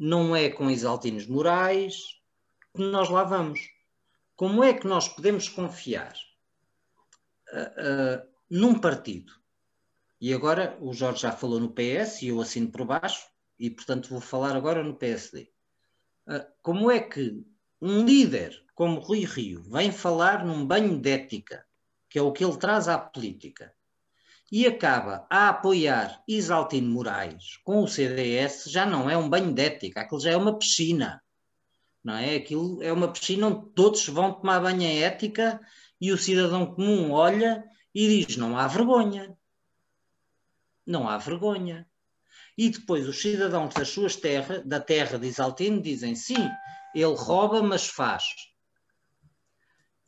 [0.00, 2.18] não é com Isaltinos Morais
[2.74, 3.60] que nós lá vamos.
[4.34, 6.14] Como é que nós podemos confiar
[7.52, 9.30] uh, num partido?
[10.18, 13.28] E agora o Jorge já falou no PS e eu assino por baixo,
[13.58, 15.52] e portanto vou falar agora no PSD.
[16.62, 17.44] como é que
[17.80, 21.66] um líder como Rui Rio vem falar num banho de ética,
[22.08, 23.74] que é o que ele traz à política,
[24.50, 29.62] e acaba a apoiar Isaltino Moraes com o CDS, já não é um banho de
[29.62, 31.22] ética, aquilo já é uma piscina.
[32.02, 32.36] Não é?
[32.36, 35.60] Aquilo é uma piscina onde todos vão tomar banho em ética
[36.00, 39.36] e o cidadão comum olha e diz: não há vergonha.
[40.84, 41.86] Não há vergonha.
[42.56, 46.50] E depois os cidadãos das suas terras, da terra de Isaltino, dizem: sim,
[46.94, 48.24] ele rouba, mas faz.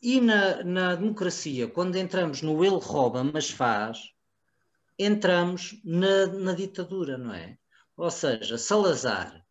[0.01, 4.13] E na, na democracia, quando entramos no ele rouba, mas faz,
[5.05, 7.59] entramos na, na ditadura, não é?
[7.97, 9.45] Ou seja, Salazar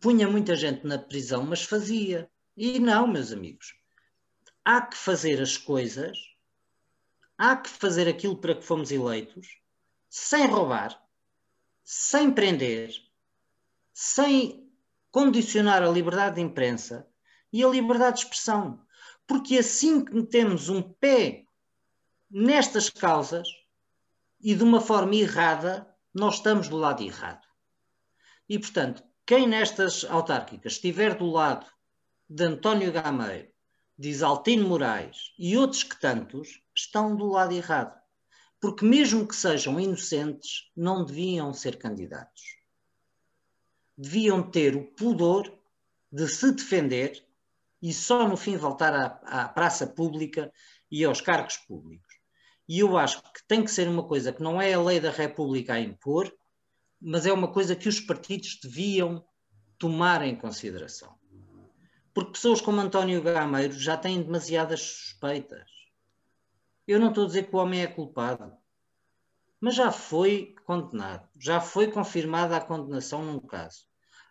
[0.00, 2.30] punha muita gente na prisão, mas fazia.
[2.56, 3.74] E não, meus amigos.
[4.64, 6.18] Há que fazer as coisas,
[7.36, 9.58] há que fazer aquilo para que fomos eleitos,
[10.08, 11.02] sem roubar,
[11.84, 12.94] sem prender,
[13.92, 14.70] sem
[15.10, 17.08] condicionar a liberdade de imprensa
[17.52, 18.82] e a liberdade de expressão
[19.26, 21.46] porque assim que metemos um pé
[22.30, 23.48] nestas causas
[24.42, 27.46] e de uma forma errada, nós estamos do lado errado.
[28.48, 31.66] E, portanto, quem nestas autárquicas estiver do lado
[32.28, 33.48] de António Gameiro,
[33.96, 37.96] de Isaltino Moraes e outros que tantos, estão do lado errado.
[38.60, 42.42] Porque, mesmo que sejam inocentes, não deviam ser candidatos.
[43.96, 45.56] Deviam ter o pudor
[46.10, 47.24] de se defender
[47.80, 50.52] e só no fim voltar à, à praça pública
[50.90, 52.11] e aos cargos públicos.
[52.72, 55.10] E eu acho que tem que ser uma coisa que não é a lei da
[55.10, 56.32] República a impor,
[56.98, 59.22] mas é uma coisa que os partidos deviam
[59.78, 61.14] tomar em consideração.
[62.14, 65.68] Porque pessoas como António Gameiro já têm demasiadas suspeitas.
[66.88, 68.50] Eu não estou a dizer que o homem é culpado,
[69.60, 73.82] mas já foi condenado, já foi confirmada a condenação num caso.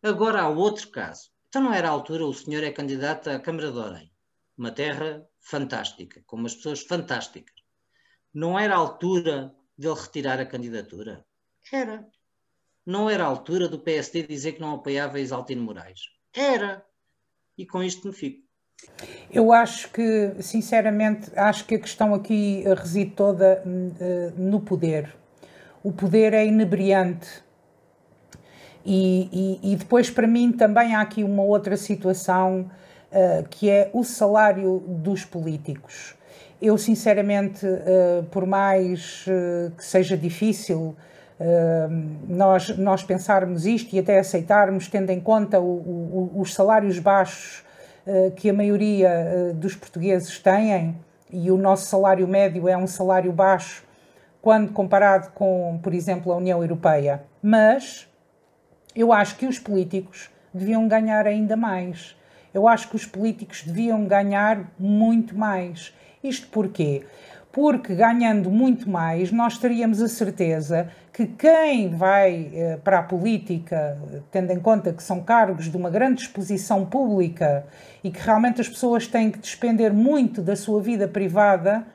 [0.02, 3.72] Agora há outro caso então não era a altura, o senhor é candidato à Câmara
[3.72, 4.12] de Orem,
[4.58, 7.61] uma terra fantástica, com umas pessoas fantásticas.
[8.34, 11.26] Não era a altura dele retirar a candidatura?
[11.72, 12.08] Era.
[12.86, 16.10] Não era a altura do PSD dizer que não apoiava Isaltino Moraes?
[16.34, 16.86] Era.
[17.58, 18.44] E com isto me fico.
[19.30, 25.16] Eu acho que, sinceramente, acho que a questão aqui reside toda uh, no poder.
[25.84, 27.44] O poder é inebriante
[28.86, 32.70] e, e, e, depois, para mim, também há aqui uma outra situação
[33.12, 36.16] uh, que é o salário dos políticos.
[36.62, 40.96] Eu, sinceramente, uh, por mais uh, que seja difícil
[42.28, 47.64] nós, nós pensarmos isto e até aceitarmos, tendo em conta o, o, os salários baixos
[48.36, 50.96] que a maioria dos portugueses têm,
[51.32, 53.84] e o nosso salário médio é um salário baixo
[54.42, 57.24] quando comparado com, por exemplo, a União Europeia.
[57.42, 58.08] Mas
[58.96, 62.16] eu acho que os políticos deviam ganhar ainda mais.
[62.54, 65.94] Eu acho que os políticos deviam ganhar muito mais.
[66.24, 67.04] Isto porquê?
[67.52, 73.98] Porque ganhando muito mais, nós teríamos a certeza que quem vai eh, para a política,
[74.32, 77.66] tendo em conta que são cargos de uma grande exposição pública
[78.02, 81.86] e que realmente as pessoas têm que despender muito da sua vida privada,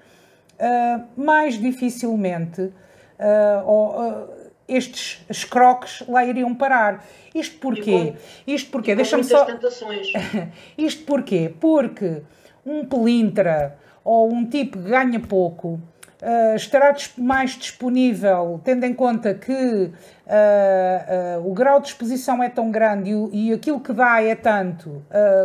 [0.61, 4.29] uh, mais dificilmente uh,
[4.69, 7.05] estes escroques lá iriam parar.
[7.35, 8.15] Isto porquê?
[8.47, 8.95] Isto porquê?
[8.95, 9.45] Deixa-me só.
[9.45, 10.09] Tentações.
[10.77, 11.55] Isto porquê?
[11.61, 12.23] Porque
[12.65, 15.81] um pelintra ou um tipo que ganha pouco
[16.23, 22.71] uh, estará mais disponível, tendo em conta que uh, o grau de exposição é tão
[22.71, 25.03] grande e, e aquilo que dá é tanto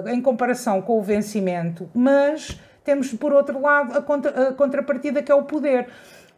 [0.08, 5.32] em comparação com o vencimento, mas temos, por outro lado, a, contra, a contrapartida que
[5.32, 5.88] é o poder.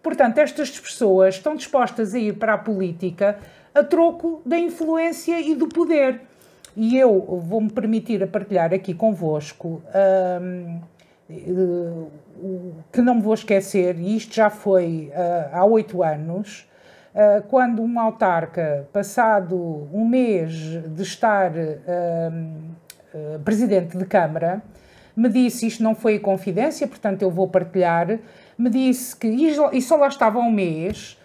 [0.01, 3.37] Portanto, estas pessoas estão dispostas a ir para a política
[3.75, 6.21] a troco da influência e do poder.
[6.75, 9.81] E eu vou-me permitir a partilhar aqui convosco
[10.41, 10.81] um,
[12.91, 16.67] que não me vou esquecer, e isto já foi uh, há oito anos,
[17.47, 19.55] quando um autarca, passado
[19.93, 21.51] um mês de estar
[23.45, 24.63] presidente de Câmara,
[25.15, 28.19] me disse, isto não foi confidência, portanto eu vou partilhar,
[28.57, 31.15] me disse que, e só lá estava um mês,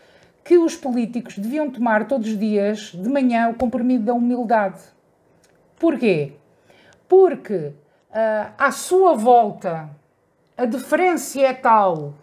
[0.44, 4.80] que os políticos deviam tomar todos os dias de manhã o comprimido da humildade.
[5.78, 6.32] Porquê?
[7.08, 7.72] Porque
[8.10, 9.90] uh, à sua volta
[10.58, 12.14] a diferença é tal,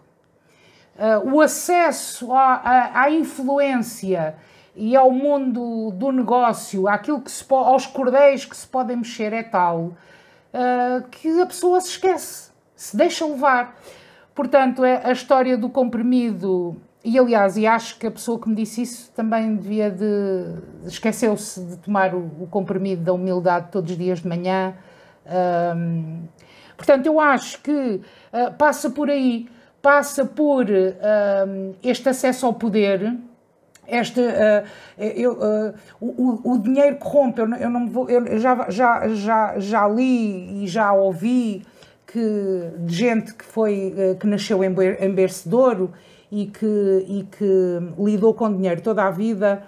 [0.98, 4.34] uh, o acesso à, à, à, influência
[4.74, 9.42] e ao mundo do negócio, àquilo que se aos cordéis que se podem mexer é
[9.42, 9.78] tal
[10.56, 13.74] uh, que a pessoa se esquece, se deixa levar.
[14.34, 18.54] Portanto, é a história do comprimido, e aliás, e acho que a pessoa que me
[18.54, 20.56] disse isso também devia de.
[20.84, 24.74] esqueceu-se de tomar o, o, comprimido da humildade todos os dias de manhã.
[25.26, 26.22] Um,
[26.76, 29.48] portanto, eu acho que uh, passa por aí,
[29.82, 33.16] passa por uh, este acesso ao poder,
[33.88, 34.64] este, uh,
[34.98, 39.88] eu, uh, o, o, dinheiro corrompe, eu, eu não vou, eu já, já, já, já
[39.88, 41.64] li e já ouvi
[42.06, 45.92] que, de gente que, foi, que nasceu em, em berço de ouro
[46.30, 49.62] e que, e que lidou com dinheiro toda a vida,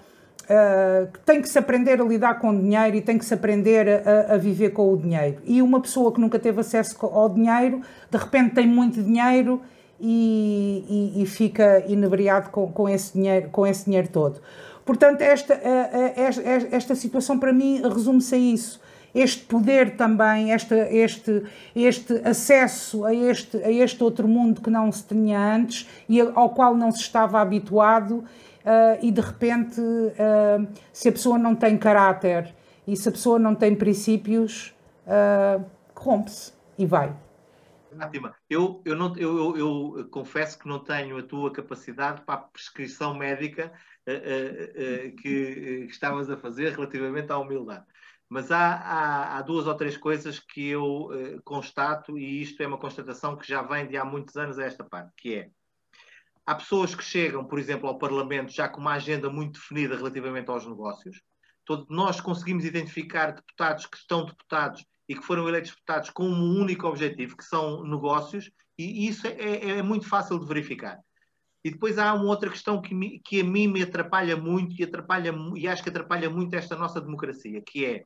[1.13, 4.33] que tem que se aprender a lidar com dinheiro e tem que se aprender a,
[4.33, 5.37] a, viver com o dinheiro.
[5.45, 9.61] E uma pessoa que nunca teve acesso ao dinheiro, de repente tem muito dinheiro
[9.99, 14.41] e, e, e fica inebriado com, com, esse dinheiro, com esse dinheiro todo.
[14.83, 15.53] Portanto, esta,
[16.15, 16.41] esta,
[16.71, 18.81] esta situação para mim resume-se a isso.
[19.13, 21.43] Este poder também, este, este,
[21.75, 26.49] este acesso a este, a este outro mundo que não se tinha antes e ao
[26.49, 28.23] qual não se estava habituado,
[28.65, 32.53] uh, e de repente, uh, se a pessoa não tem caráter
[32.87, 37.15] e se a pessoa não tem princípios, uh, corrompe-se e vai.
[37.97, 42.35] Fátima, eu, eu, não, eu, eu, eu, confesso que não tenho a tua capacidade para
[42.35, 43.71] a prescrição médica
[44.07, 47.85] uh, uh, uh, que estavas a fazer relativamente à humildade.
[48.27, 51.09] Mas há, há, há duas ou três coisas que eu
[51.43, 54.83] constato, e isto é uma constatação que já vem de há muitos anos a esta
[54.83, 55.49] parte, que é
[56.45, 60.49] há pessoas que chegam, por exemplo, ao Parlamento já com uma agenda muito definida relativamente
[60.49, 61.21] aos negócios.
[61.65, 66.59] Todos nós conseguimos identificar deputados que estão deputados e que foram eleitos deputados com um
[66.59, 70.99] único objetivo, que são negócios, e isso é, é, é muito fácil de verificar.
[71.63, 74.83] E depois há uma outra questão que, me, que a mim me atrapalha muito e,
[74.83, 78.05] atrapalha, e acho que atrapalha muito esta nossa democracia, que é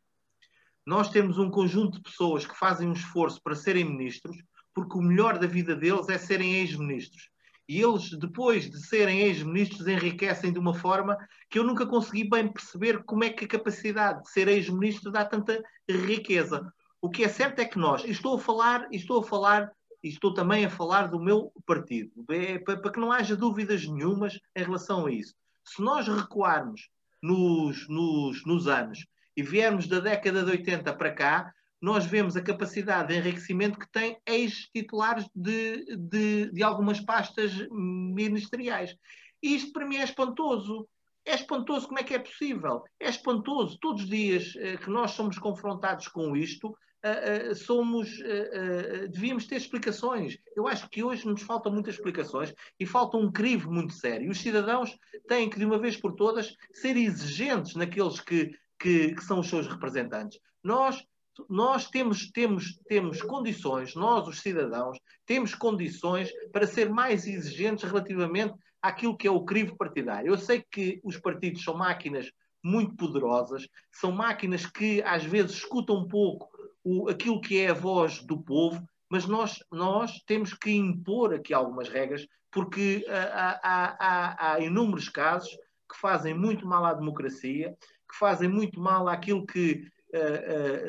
[0.85, 4.35] nós temos um conjunto de pessoas que fazem um esforço para serem ministros,
[4.73, 7.29] porque o melhor da vida deles é serem ex-ministros.
[7.67, 11.17] E eles, depois de serem ex-ministros, enriquecem de uma forma
[11.49, 15.23] que eu nunca consegui bem perceber como é que a capacidade de ser ex-ministro dá
[15.23, 16.71] tanta riqueza.
[17.01, 19.71] O que é certo é que nós, estou a falar, estou a falar,
[20.03, 23.87] e estou também a falar do meu partido, é, para, para que não haja dúvidas
[23.87, 25.33] nenhumas em relação a isso.
[25.63, 26.89] Se nós recuarmos
[27.21, 29.05] nos, nos, nos anos
[29.35, 31.53] e viermos da década de 80 para cá,
[31.83, 38.95] nós vemos a capacidade de enriquecimento que tem ex-titulares de, de, de, algumas pastas ministeriais.
[39.41, 40.87] E isto para mim é espantoso.
[41.25, 42.85] É espantoso como é que é possível.
[42.97, 43.77] É espantoso.
[43.81, 49.57] Todos os dias eh, que nós somos confrontados com isto, uh, somos, uh, devíamos ter
[49.57, 50.37] explicações.
[50.55, 54.31] Eu acho que hoje nos faltam muitas explicações e falta um crivo muito sério.
[54.31, 59.23] Os cidadãos têm que, de uma vez por todas, ser exigentes naqueles que, que, que
[59.25, 60.39] são os seus representantes.
[60.63, 61.03] Nós
[61.49, 68.53] nós temos, temos, temos condições, nós, os cidadãos, temos condições para ser mais exigentes relativamente
[68.81, 70.29] àquilo que é o crivo partidário.
[70.29, 72.31] Eu sei que os partidos são máquinas
[72.63, 76.49] muito poderosas, são máquinas que às vezes escutam um pouco
[76.83, 81.53] o, aquilo que é a voz do povo, mas nós, nós temos que impor aqui
[81.53, 85.51] algumas regras, porque há, há, há, há inúmeros casos
[85.91, 87.75] que fazem muito mal à democracia,
[88.09, 89.87] que fazem muito mal àquilo que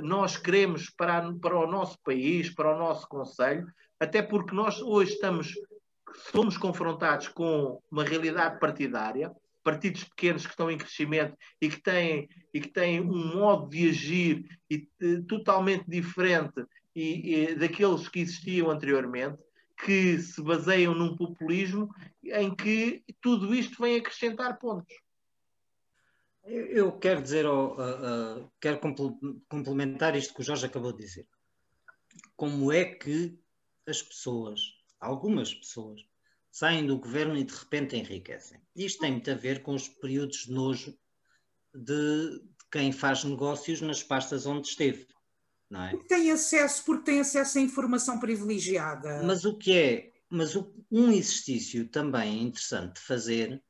[0.02, 3.66] nós queremos para, para o nosso país, para o nosso Conselho,
[3.98, 5.54] até porque nós hoje estamos,
[6.30, 9.32] somos confrontados com uma realidade partidária,
[9.64, 13.88] partidos pequenos que estão em crescimento e que têm, e que têm um modo de
[13.88, 16.64] agir e, uh, totalmente diferente
[16.94, 19.38] e, e, daqueles que existiam anteriormente,
[19.82, 21.88] que se baseiam num populismo
[22.22, 24.94] em que tudo isto vem acrescentar pontos.
[26.46, 28.78] Eu quero dizer, uh, uh, quero
[29.48, 31.26] complementar isto que o Jorge acabou de dizer.
[32.36, 33.38] Como é que
[33.86, 34.60] as pessoas,
[35.00, 36.00] algumas pessoas,
[36.50, 38.60] saem do governo e de repente enriquecem?
[38.76, 40.96] Isto tem muito a ver com os períodos de nojo
[41.74, 45.06] de, quem faz negócios nas pastas onde esteve.
[45.70, 45.96] Não é?
[46.08, 49.22] Tem acesso, porque tem acesso à informação privilegiada.
[49.22, 53.62] Mas o que é, mas o, um exercício também interessante de fazer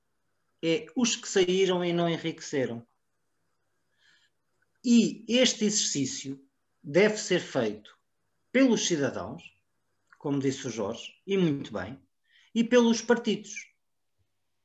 [0.67, 2.87] é os que saíram e não enriqueceram.
[4.83, 6.43] E este exercício
[6.83, 7.95] deve ser feito
[8.51, 9.43] pelos cidadãos,
[10.19, 12.01] como disse o Jorge, e muito bem,
[12.55, 13.53] e pelos partidos.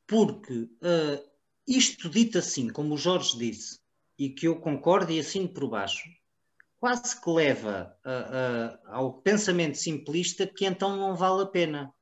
[0.08, 1.30] Porque uh,
[1.68, 3.80] isto dito assim, como o Jorge disse,
[4.18, 6.10] e que eu concordo e assino por baixo,
[6.80, 11.94] quase que leva uh, uh, ao pensamento simplista que então não vale a pena.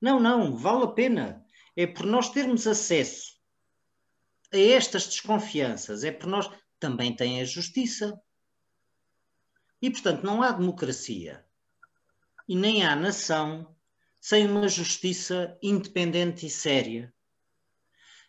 [0.00, 1.46] Não, não, vale a pena
[1.78, 3.38] é por nós termos acesso
[4.52, 6.50] a estas desconfianças, é por nós.
[6.80, 8.20] Também tem a justiça.
[9.80, 11.46] E, portanto, não há democracia
[12.48, 13.76] e nem há nação
[14.20, 17.14] sem uma justiça independente e séria.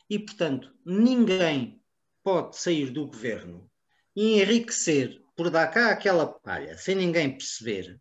[0.08, 1.82] E, portanto, ninguém
[2.24, 3.68] pode sair do governo
[4.16, 8.00] e enriquecer por dar cá aquela palha sem ninguém perceber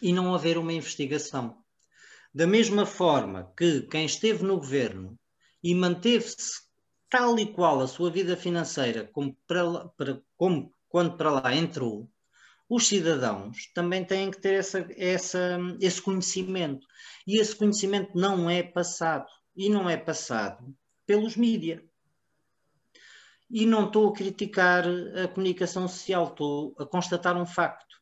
[0.00, 1.63] e não haver uma investigação.
[2.34, 5.16] Da mesma forma que quem esteve no governo
[5.62, 6.62] e manteve-se
[7.08, 12.10] tal e qual a sua vida financeira como, para, para, como quando para lá entrou,
[12.68, 16.84] os cidadãos também têm que ter essa, essa, esse conhecimento.
[17.24, 19.26] E esse conhecimento não é passado.
[19.54, 20.74] E não é passado
[21.06, 21.82] pelos mídias.
[23.48, 24.84] E não estou a criticar
[25.22, 27.94] a comunicação social, estou a constatar um facto.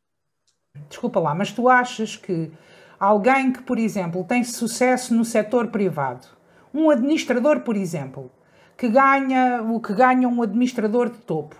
[0.89, 2.51] Desculpa lá, mas tu achas que
[2.99, 6.27] alguém que, por exemplo, tem sucesso no setor privado,
[6.73, 8.31] um administrador, por exemplo,
[8.77, 11.55] que ganha o que ganha um administrador de topo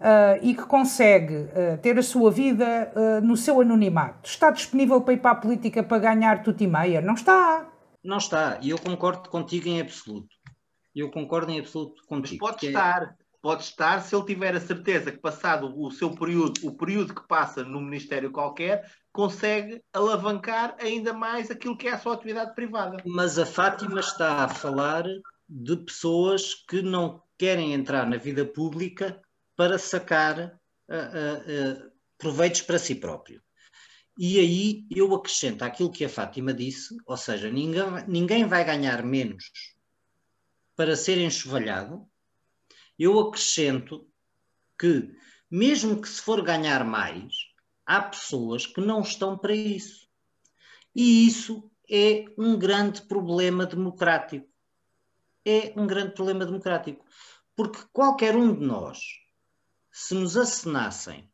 [0.00, 5.00] uh, e que consegue uh, ter a sua vida uh, no seu anonimato, está disponível
[5.00, 7.00] para ir para a política para ganhar tudo e meia?
[7.00, 7.68] Não está.
[8.02, 10.28] Não está, e eu concordo contigo em absoluto.
[10.94, 12.44] Eu concordo em absoluto contigo.
[12.44, 13.02] Mas pode estar.
[13.02, 17.14] É pode estar se ele tiver a certeza que passado o seu período, o período
[17.14, 22.54] que passa no ministério qualquer, consegue alavancar ainda mais aquilo que é a sua atividade
[22.54, 22.96] privada.
[23.06, 25.04] Mas a Fátima está a falar
[25.48, 29.22] de pessoas que não querem entrar na vida pública
[29.56, 33.40] para sacar uh, uh, uh, proveitos para si próprio.
[34.18, 39.02] E aí eu acrescento aquilo que a Fátima disse, ou seja, ninguém, ninguém vai ganhar
[39.04, 39.44] menos
[40.74, 42.04] para ser enxovalhado
[42.98, 44.08] eu acrescento
[44.78, 45.12] que,
[45.50, 47.34] mesmo que se for ganhar mais,
[47.86, 50.08] há pessoas que não estão para isso.
[50.94, 54.46] E isso é um grande problema democrático.
[55.44, 57.04] É um grande problema democrático.
[57.56, 58.98] Porque qualquer um de nós,
[59.92, 61.28] se nos acenassem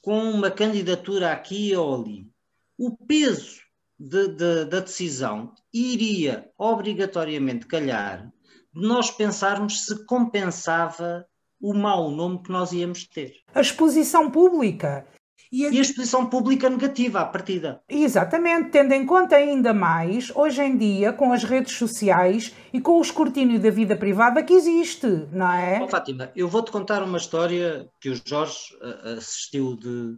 [0.00, 2.30] com uma candidatura aqui ou ali,
[2.78, 3.60] o peso
[3.98, 8.30] de, de, da decisão iria obrigatoriamente calhar
[8.72, 11.26] de nós pensarmos se compensava
[11.60, 13.34] o mau nome que nós íamos ter.
[13.54, 15.06] A exposição pública.
[15.50, 15.70] E a...
[15.70, 17.80] e a, exposição pública negativa à partida.
[17.88, 22.98] Exatamente, tendo em conta ainda mais, hoje em dia, com as redes sociais e com
[22.98, 25.80] o escrutínio da vida privada que existe, não é?
[25.82, 30.16] Oh, Fátima, eu vou-te contar uma história que o Jorge uh, assistiu de,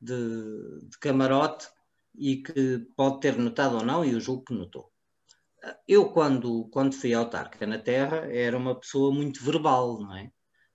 [0.00, 1.68] de, de camarote
[2.14, 4.92] e que pode ter notado ou não, e eu julgo que notou
[5.86, 10.30] eu, quando, quando fui autarca na Terra, era uma pessoa muito verbal, não é?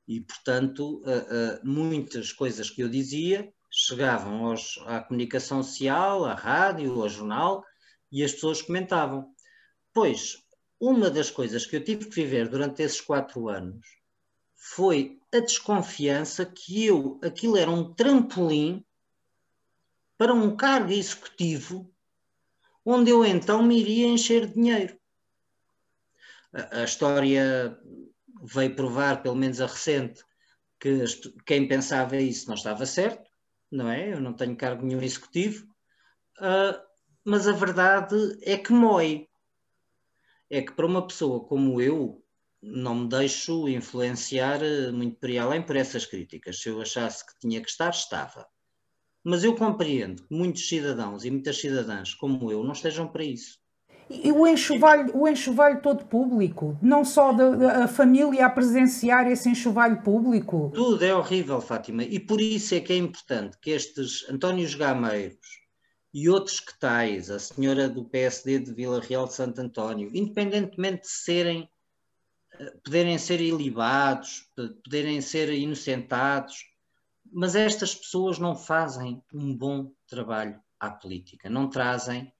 [0.08, 6.34] E, portanto, uh, uh, muitas coisas que eu dizia chegavam aos, à comunicação social, à
[6.34, 7.63] rádio, ao jornal,
[8.11, 9.34] e as pessoas comentavam.
[9.93, 10.38] Pois,
[10.80, 13.86] uma das coisas que eu tive que viver durante esses quatro anos
[14.55, 18.86] foi a desconfiança que eu, aquilo era um trampolim
[20.18, 21.91] para um cargo executivo
[22.89, 24.97] onde eu então me iria encher de dinheiro.
[26.53, 27.78] A, a história
[28.41, 30.24] veio provar, pelo menos a recente,
[30.80, 31.03] que
[31.45, 33.26] quem pensava isso não estava certo,
[33.72, 34.13] não é?
[34.13, 35.65] Eu não tenho cargo nenhum executivo,
[36.39, 36.80] uh,
[37.24, 39.28] mas a verdade é que mói.
[40.49, 42.24] É que para uma pessoa como eu,
[42.61, 46.61] não me deixo influenciar eh, muito por aí além por essas críticas.
[46.61, 48.47] Se eu achasse que tinha que estar, estava.
[49.24, 53.59] Mas eu compreendo que muitos cidadãos e muitas cidadãs como eu não estejam para isso.
[54.10, 59.49] E o enxovalho, o enxovalho todo público, não só da, da família a presenciar esse
[59.49, 60.72] enxovalho público.
[60.74, 65.38] Tudo é horrível, Fátima, e por isso é que é importante que estes Antónios Gameiros
[66.14, 71.01] e outros que tais, a senhora do PSD de Vila Real de Santo António, independentemente
[71.01, 71.70] de serem
[72.84, 74.49] poderem ser ilibados,
[74.84, 76.66] poderem ser inocentados,
[77.32, 82.32] mas estas pessoas não fazem um bom trabalho à política, não trazem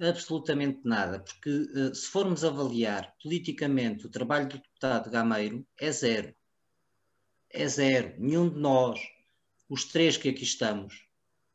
[0.00, 6.34] absolutamente nada, porque eh, se formos avaliar politicamente o trabalho do deputado Gameiro, é zero.
[7.50, 8.14] É zero.
[8.18, 9.00] Nenhum de nós,
[9.68, 11.06] os três que aqui estamos,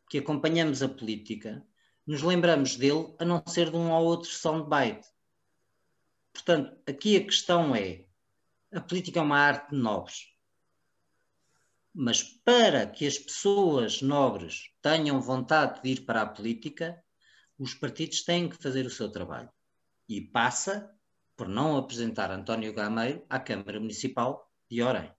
[0.09, 1.65] que acompanhamos a política,
[2.05, 5.07] nos lembramos dele a não ser de um ou outro soundbite.
[6.31, 8.05] Portanto, aqui a questão é:
[8.71, 10.27] a política é uma arte de nobres.
[11.93, 17.03] Mas para que as pessoas nobres tenham vontade de ir para a política,
[17.59, 19.49] os partidos têm que fazer o seu trabalho.
[20.07, 20.89] E passa
[21.35, 25.11] por não apresentar António Gameiro à Câmara Municipal de Orem.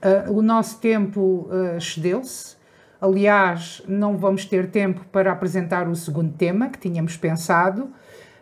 [0.00, 2.56] Uh, o nosso tempo uh, excedeu-se.
[3.00, 7.92] Aliás, não vamos ter tempo para apresentar o segundo tema que tínhamos pensado.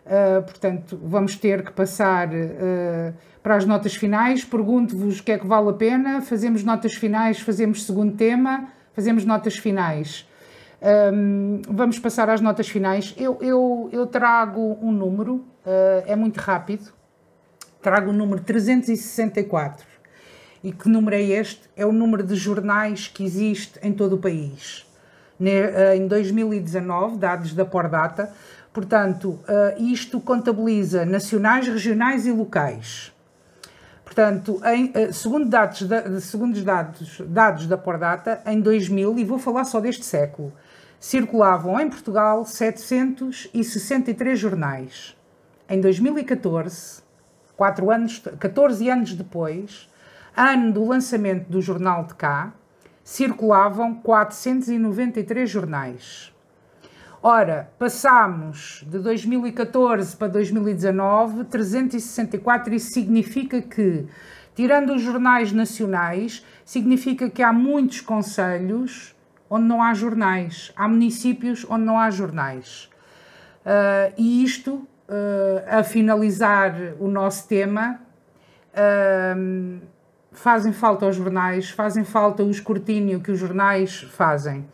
[0.05, 4.45] Uh, portanto, vamos ter que passar uh, para as notas finais.
[4.45, 6.21] Pergunto-vos o que é que vale a pena.
[6.21, 10.27] Fazemos notas finais, fazemos segundo tema, fazemos notas finais.
[10.81, 13.13] Um, vamos passar às notas finais.
[13.17, 16.91] Eu, eu, eu trago um número, uh, é muito rápido.
[17.81, 19.85] Trago o número 364.
[20.63, 21.69] E que número é este?
[21.75, 24.85] É o número de jornais que existe em todo o país.
[25.39, 28.33] Em 2019, dados da Pordata,
[28.77, 33.11] Portanto, uh, isto contabiliza nacionais, regionais e locais.
[34.05, 39.39] Portanto, em, uh, segundo, dados da, segundo dados, dados da Pordata, em 2000, e vou
[39.39, 40.53] falar só deste século,
[40.99, 45.15] circulavam em Portugal 763 jornais.
[45.69, 47.01] Em 2014,
[47.55, 49.89] 4 anos, 14 anos depois,
[50.35, 52.53] ano do lançamento do Jornal de Cá,
[53.03, 56.33] circulavam 493 jornais.
[57.21, 64.05] Ora, passámos de 2014 para 2019, 364, isso significa que,
[64.53, 69.15] tirando os jornais nacionais, significa que há muitos conselhos
[69.49, 72.89] onde não há jornais, há municípios onde não há jornais.
[73.65, 74.87] Uh, e isto, uh,
[75.67, 77.99] a finalizar o nosso tema,
[78.73, 79.81] uh,
[80.31, 84.65] fazem falta os jornais, fazem falta o escrutínio que os jornais fazem.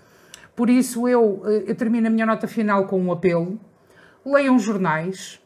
[0.56, 3.60] Por isso, eu, eu termino a minha nota final com um apelo:
[4.24, 5.42] leiam jornais,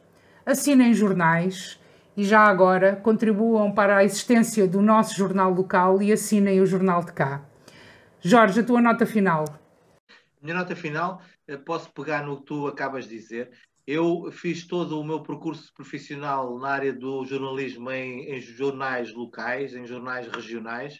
[0.45, 1.79] assinem jornais
[2.17, 7.03] e já agora contribuam para a existência do nosso jornal local e assinem o jornal
[7.03, 7.41] de cá.
[8.21, 9.45] Jorge, a tua nota final.
[10.41, 13.51] Minha nota final, eh, posso pegar no que tu acabas de dizer.
[13.85, 19.75] Eu fiz todo o meu percurso profissional na área do jornalismo em, em jornais locais,
[19.75, 20.99] em jornais regionais,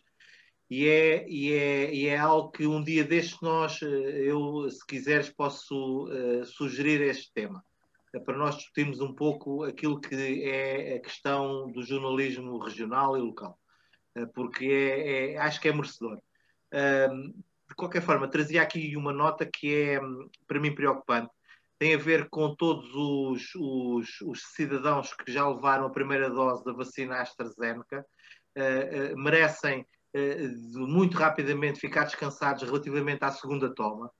[0.70, 4.86] e é, e, é, e é algo que um dia destes nós, eh, eu, se
[4.86, 7.64] quiseres, posso uh, sugerir este tema,
[8.14, 13.22] é para nós discutirmos um pouco aquilo que é a questão do jornalismo regional e
[13.22, 13.58] local,
[14.34, 16.20] porque é, é, acho que é merecedor.
[16.74, 17.34] Uh,
[17.70, 20.00] de qualquer forma, trazia aqui uma nota que é,
[20.48, 21.30] para mim, preocupante.
[21.78, 26.64] Tem a ver com todos os, os, os cidadãos que já levaram a primeira dose
[26.64, 28.04] da vacina AstraZeneca,
[29.16, 29.86] merecem
[30.18, 34.12] eh, de muito rapidamente ficar descansados relativamente à segunda toma.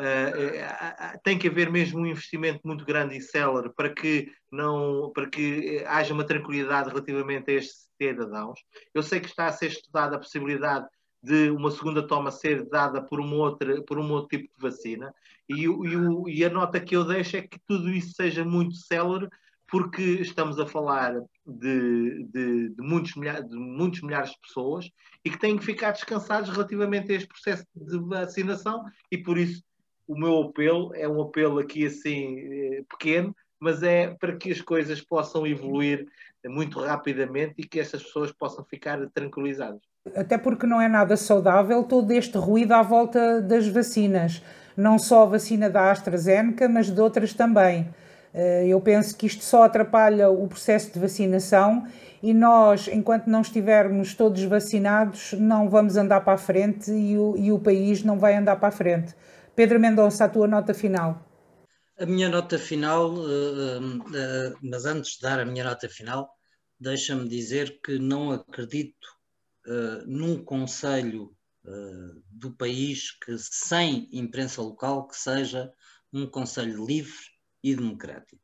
[0.00, 5.30] Uh, tem que haver mesmo um investimento muito grande e célere para que não para
[5.30, 8.58] que haja uma tranquilidade relativamente a estes cidadãos.
[8.92, 10.84] Eu sei que está a ser estudada a possibilidade
[11.24, 15.14] de uma segunda toma ser dada por um outro, por um outro tipo de vacina
[15.48, 19.28] e, e, e a nota que eu deixo é que tudo isso seja muito célere
[19.66, 21.14] porque estamos a falar
[21.46, 24.90] de, de, de, muitos milhares, de muitos milhares de pessoas
[25.24, 29.62] e que têm que ficar descansados relativamente a este processo de vacinação e por isso
[30.06, 34.60] o meu apelo é um apelo aqui assim eh, pequeno, mas é para que as
[34.60, 36.06] coisas possam evoluir
[36.44, 39.80] muito rapidamente e que essas pessoas possam ficar tranquilizadas.
[40.14, 44.42] Até porque não é nada saudável todo este ruído à volta das vacinas.
[44.76, 47.88] Não só a vacina da AstraZeneca, mas de outras também.
[48.34, 51.86] Eh, eu penso que isto só atrapalha o processo de vacinação
[52.22, 57.36] e nós, enquanto não estivermos todos vacinados, não vamos andar para a frente e o,
[57.36, 59.14] e o país não vai andar para a frente.
[59.54, 61.24] Pedro Mendonça, a tua nota final.
[61.96, 66.28] A minha nota final, uh, uh, mas antes de dar a minha nota final,
[66.80, 69.06] deixa-me dizer que não acredito
[69.66, 71.34] uh, num conselho
[72.30, 75.72] do país que sem imprensa local que seja
[76.12, 77.16] um conselho livre
[77.62, 78.42] e democrático.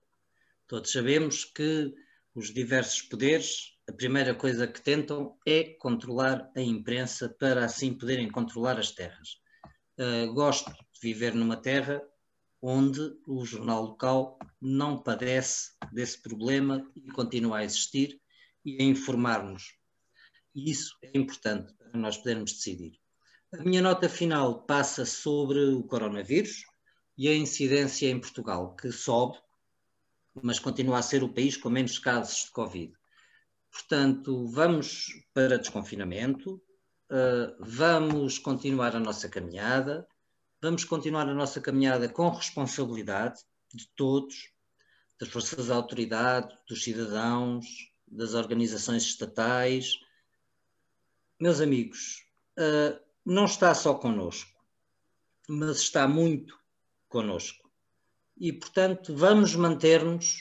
[0.66, 1.92] Todos sabemos que
[2.34, 8.30] os diversos poderes, a primeira coisa que tentam é controlar a imprensa para assim poderem
[8.30, 9.38] controlar as terras.
[10.32, 12.02] gosto de viver numa terra
[12.62, 18.20] onde o jornal local não padece desse problema e continua a existir
[18.64, 19.79] e a informar-nos.
[20.60, 23.00] E isso é importante para nós podermos decidir.
[23.50, 26.66] A minha nota final passa sobre o coronavírus
[27.16, 29.38] e a incidência em Portugal, que sobe,
[30.34, 32.92] mas continua a ser o país com menos casos de Covid.
[33.72, 36.62] Portanto, vamos para desconfinamento,
[37.10, 40.06] uh, vamos continuar a nossa caminhada,
[40.60, 43.40] vamos continuar a nossa caminhada com responsabilidade
[43.72, 44.52] de todos,
[45.18, 47.66] das forças da autoridade, dos cidadãos,
[48.06, 49.98] das organizações estatais.
[51.40, 52.26] Meus amigos,
[52.58, 54.50] uh, não está só connosco,
[55.48, 56.54] mas está muito
[57.08, 57.70] connosco.
[58.36, 60.36] E, portanto, vamos manter-nos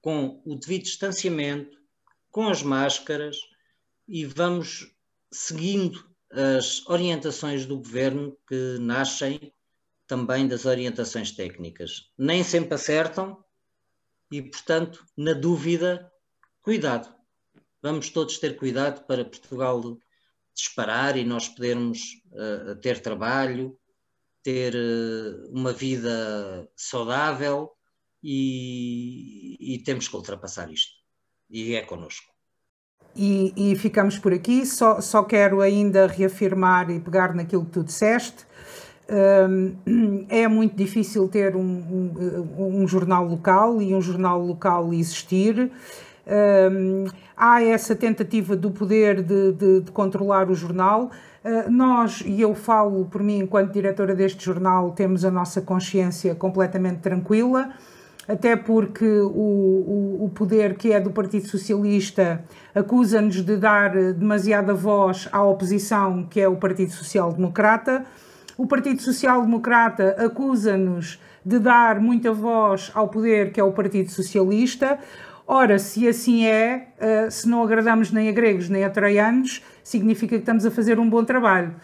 [0.00, 1.76] com o devido distanciamento,
[2.30, 3.38] com as máscaras
[4.06, 4.94] e vamos
[5.32, 9.52] seguindo as orientações do governo que nascem
[10.06, 12.12] também das orientações técnicas.
[12.16, 13.44] Nem sempre acertam
[14.30, 16.08] e, portanto, na dúvida,
[16.62, 17.17] cuidado.
[17.82, 19.98] Vamos todos ter cuidado para Portugal
[20.54, 22.00] disparar e nós podermos
[22.32, 23.78] uh, ter trabalho,
[24.42, 27.70] ter uh, uma vida saudável
[28.22, 30.92] e, e temos que ultrapassar isto.
[31.48, 32.26] E é connosco.
[33.14, 34.66] E, e, ficamos por aqui.
[34.66, 38.46] Só, só quero ainda reafirmar e pegar naquilo que tu disseste.
[39.10, 45.72] Um, é muito difícil ter um, um, um, jornal local e um jornal local existir.
[47.36, 51.10] Há essa tentativa do poder de, de, de controlar o jornal.
[51.44, 56.34] Uh, nós, e eu falo por mim enquanto diretora deste jornal, temos a nossa consciência
[56.34, 57.70] completamente tranquila
[58.28, 64.74] até porque o, o, o poder que é do Partido Socialista acusa-nos de dar demasiada
[64.74, 68.04] voz à oposição, que é o Partido Social Democrata.
[68.58, 74.10] O Partido Social Democrata acusa-nos de dar muita voz ao poder, que é o Partido
[74.10, 74.98] Socialista.
[75.50, 80.36] Ora, se assim é, eh, se não agradamos nem a gregos nem a troianos, significa
[80.36, 81.74] que estamos a fazer um bom trabalho.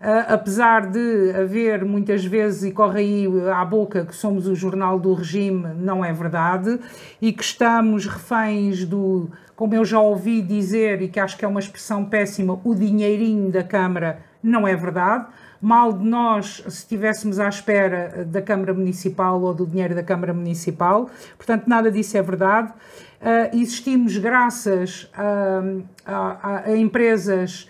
[0.00, 5.00] Uh, apesar de haver muitas vezes, e corre aí à boca, que somos o jornal
[5.00, 6.78] do regime, não é verdade,
[7.20, 11.48] e que estamos reféns do, como eu já ouvi dizer, e que acho que é
[11.48, 15.26] uma expressão péssima, o dinheirinho da Câmara, não é verdade.
[15.60, 20.32] Mal de nós se estivéssemos à espera da Câmara Municipal ou do dinheiro da Câmara
[20.32, 22.72] Municipal, portanto, nada disso é verdade.
[23.20, 25.62] Uh, existimos graças a,
[26.06, 27.68] a, a empresas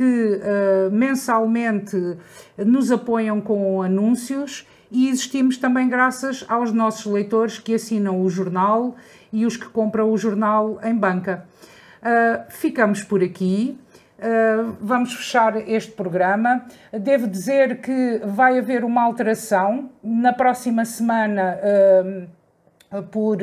[0.00, 2.16] que uh, mensalmente
[2.56, 8.96] nos apoiam com anúncios e existimos também graças aos nossos leitores que assinam o jornal
[9.30, 11.46] e os que compram o jornal em banca.
[12.00, 13.78] Uh, ficamos por aqui.
[14.18, 16.64] Uh, vamos fechar este programa.
[16.92, 21.58] Devo dizer que vai haver uma alteração na próxima semana
[23.10, 23.38] por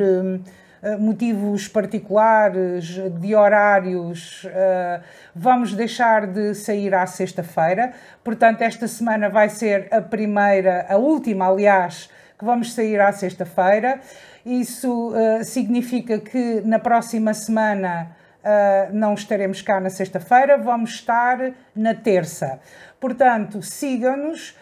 [0.98, 5.00] motivos particulares, de horários, eh,
[5.34, 7.92] vamos deixar de sair à sexta-feira.
[8.22, 12.08] Portanto, esta semana vai ser a primeira, a última, aliás,
[12.38, 14.00] que vamos sair à sexta-feira.
[14.46, 21.50] Isso uh, significa que na próxima semana uh, não estaremos cá na sexta-feira, vamos estar
[21.74, 22.60] na terça.
[23.00, 24.54] Portanto, sigam-nos uh,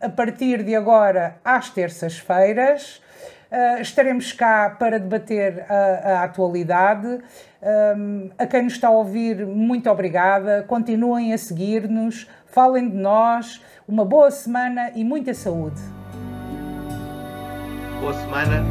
[0.00, 3.02] a partir de agora às terças-feiras.
[3.50, 7.18] Uh, estaremos cá para debater a, a atualidade.
[7.96, 10.64] Um, a quem nos está a ouvir, muito obrigada.
[10.68, 13.60] Continuem a seguir-nos, falem de nós.
[13.88, 15.80] Uma boa semana e muita saúde.
[18.00, 18.64] Boa semana.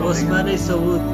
[0.00, 1.04] Boa semana e saúde.